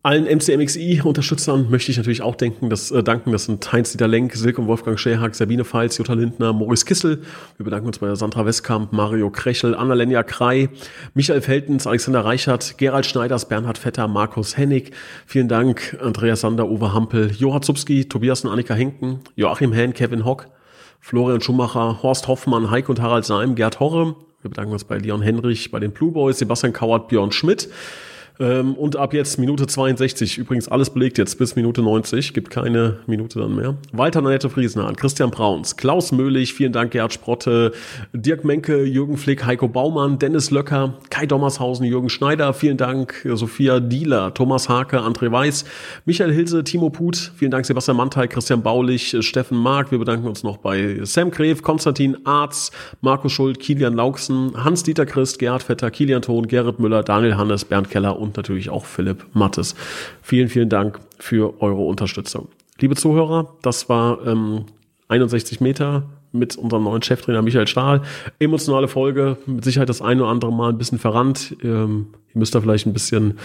[0.01, 3.31] allen MCMXI-Unterstützern möchte ich natürlich auch denken, dass, äh, danken.
[3.31, 7.21] Das sind Heinz-Dieter Lenk, Silke und Wolfgang Scherhag, Sabine Pfalz, Jutta Lindner, Maurice Kissel.
[7.57, 10.69] Wir bedanken uns bei Sandra Westkamp, Mario Krechel, Annalenja Krei,
[11.13, 14.91] Michael Feltens, Alexander Reichert, Gerald Schneiders, Bernhard Vetter, Markus Hennig.
[15.25, 20.23] Vielen Dank, Andreas Sander, Uwe Hampel, Johann Zupski, Tobias und Annika Henken, Joachim Hahn, Kevin
[20.23, 20.47] Hock,
[21.01, 25.21] Florian Schumacher, Horst Hoffmann, Heik und Harald Seim, Gerd Horre, wir bedanken uns bei Leon
[25.21, 27.67] Henrich, bei den Blue Boys, Sebastian Kauert, Björn Schmidt.
[28.41, 32.99] Ähm, und ab jetzt Minute 62, übrigens alles belegt jetzt bis Minute 90, gibt keine
[33.05, 33.75] Minute dann mehr.
[33.91, 37.73] Walter Nanette Friesenhahn, Christian Brauns, Klaus Möhlich, vielen Dank Gerhard Sprotte,
[38.13, 43.81] Dirk Menke, Jürgen Flick, Heiko Baumann, Dennis Löcker, Kai Dommershausen, Jürgen Schneider, vielen Dank Sophia
[43.81, 45.65] Dieler, Thomas Hake, André Weiß,
[46.05, 50.43] Michael Hilse, Timo Put, vielen Dank Sebastian Mantel, Christian Baulich, Steffen Mark, wir bedanken uns
[50.43, 52.71] noch bei Sam Gref, Konstantin Arz,
[53.01, 57.89] Markus Schuld, Kilian Lauksen, Hans-Dieter Christ, Gerhard Vetter, Kilian Thon, Gerrit Müller, Daniel Hannes, Bernd
[57.89, 59.75] Keller und und natürlich auch Philipp Mattes.
[60.21, 62.47] Vielen, vielen Dank für eure Unterstützung.
[62.79, 64.65] Liebe Zuhörer, das war ähm,
[65.07, 68.03] 61 Meter mit unserem neuen Cheftrainer Michael Stahl.
[68.37, 71.55] Emotionale Folge, mit Sicherheit das eine oder andere Mal ein bisschen verrannt.
[71.63, 73.39] Ähm, ihr müsst da vielleicht ein bisschen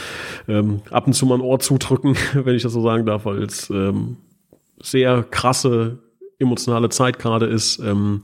[0.48, 3.42] ähm, ab und zu mal ein Ohr zudrücken, wenn ich das so sagen darf, weil
[3.42, 4.18] es ähm,
[4.80, 5.98] sehr krasse
[6.38, 7.78] emotionale Zeit gerade ist.
[7.78, 8.20] Ähm,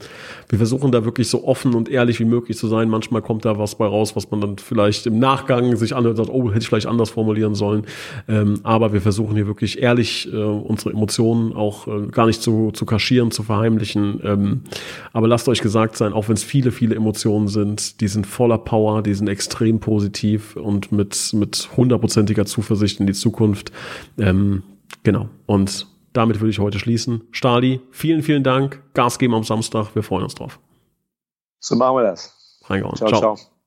[0.49, 2.89] wir versuchen da wirklich so offen und ehrlich wie möglich zu sein.
[2.89, 6.27] Manchmal kommt da was bei raus, was man dann vielleicht im Nachgang sich anhört und
[6.27, 7.85] sagt, oh, hätte ich vielleicht anders formulieren sollen.
[8.29, 12.71] Ähm, aber wir versuchen hier wirklich ehrlich äh, unsere Emotionen auch äh, gar nicht zu,
[12.73, 14.21] zu kaschieren, zu verheimlichen.
[14.25, 14.63] Ähm,
[15.13, 18.59] aber lasst euch gesagt sein, auch wenn es viele, viele Emotionen sind, die sind voller
[18.59, 23.73] Power, die sind extrem positiv und mit, mit hundertprozentiger Zuversicht in die Zukunft.
[24.19, 24.63] Ähm,
[25.03, 25.29] genau.
[25.47, 27.29] Und damit würde ich heute schließen.
[27.31, 28.83] Stali, vielen, vielen Dank.
[28.95, 29.95] Gas geben am Samstag.
[29.95, 30.59] Wir freuen uns drauf.
[31.61, 32.61] So machen wir das.
[32.65, 32.97] Reingehauen.
[32.97, 33.09] ciao.
[33.09, 33.21] ciao.
[33.21, 33.60] ciao.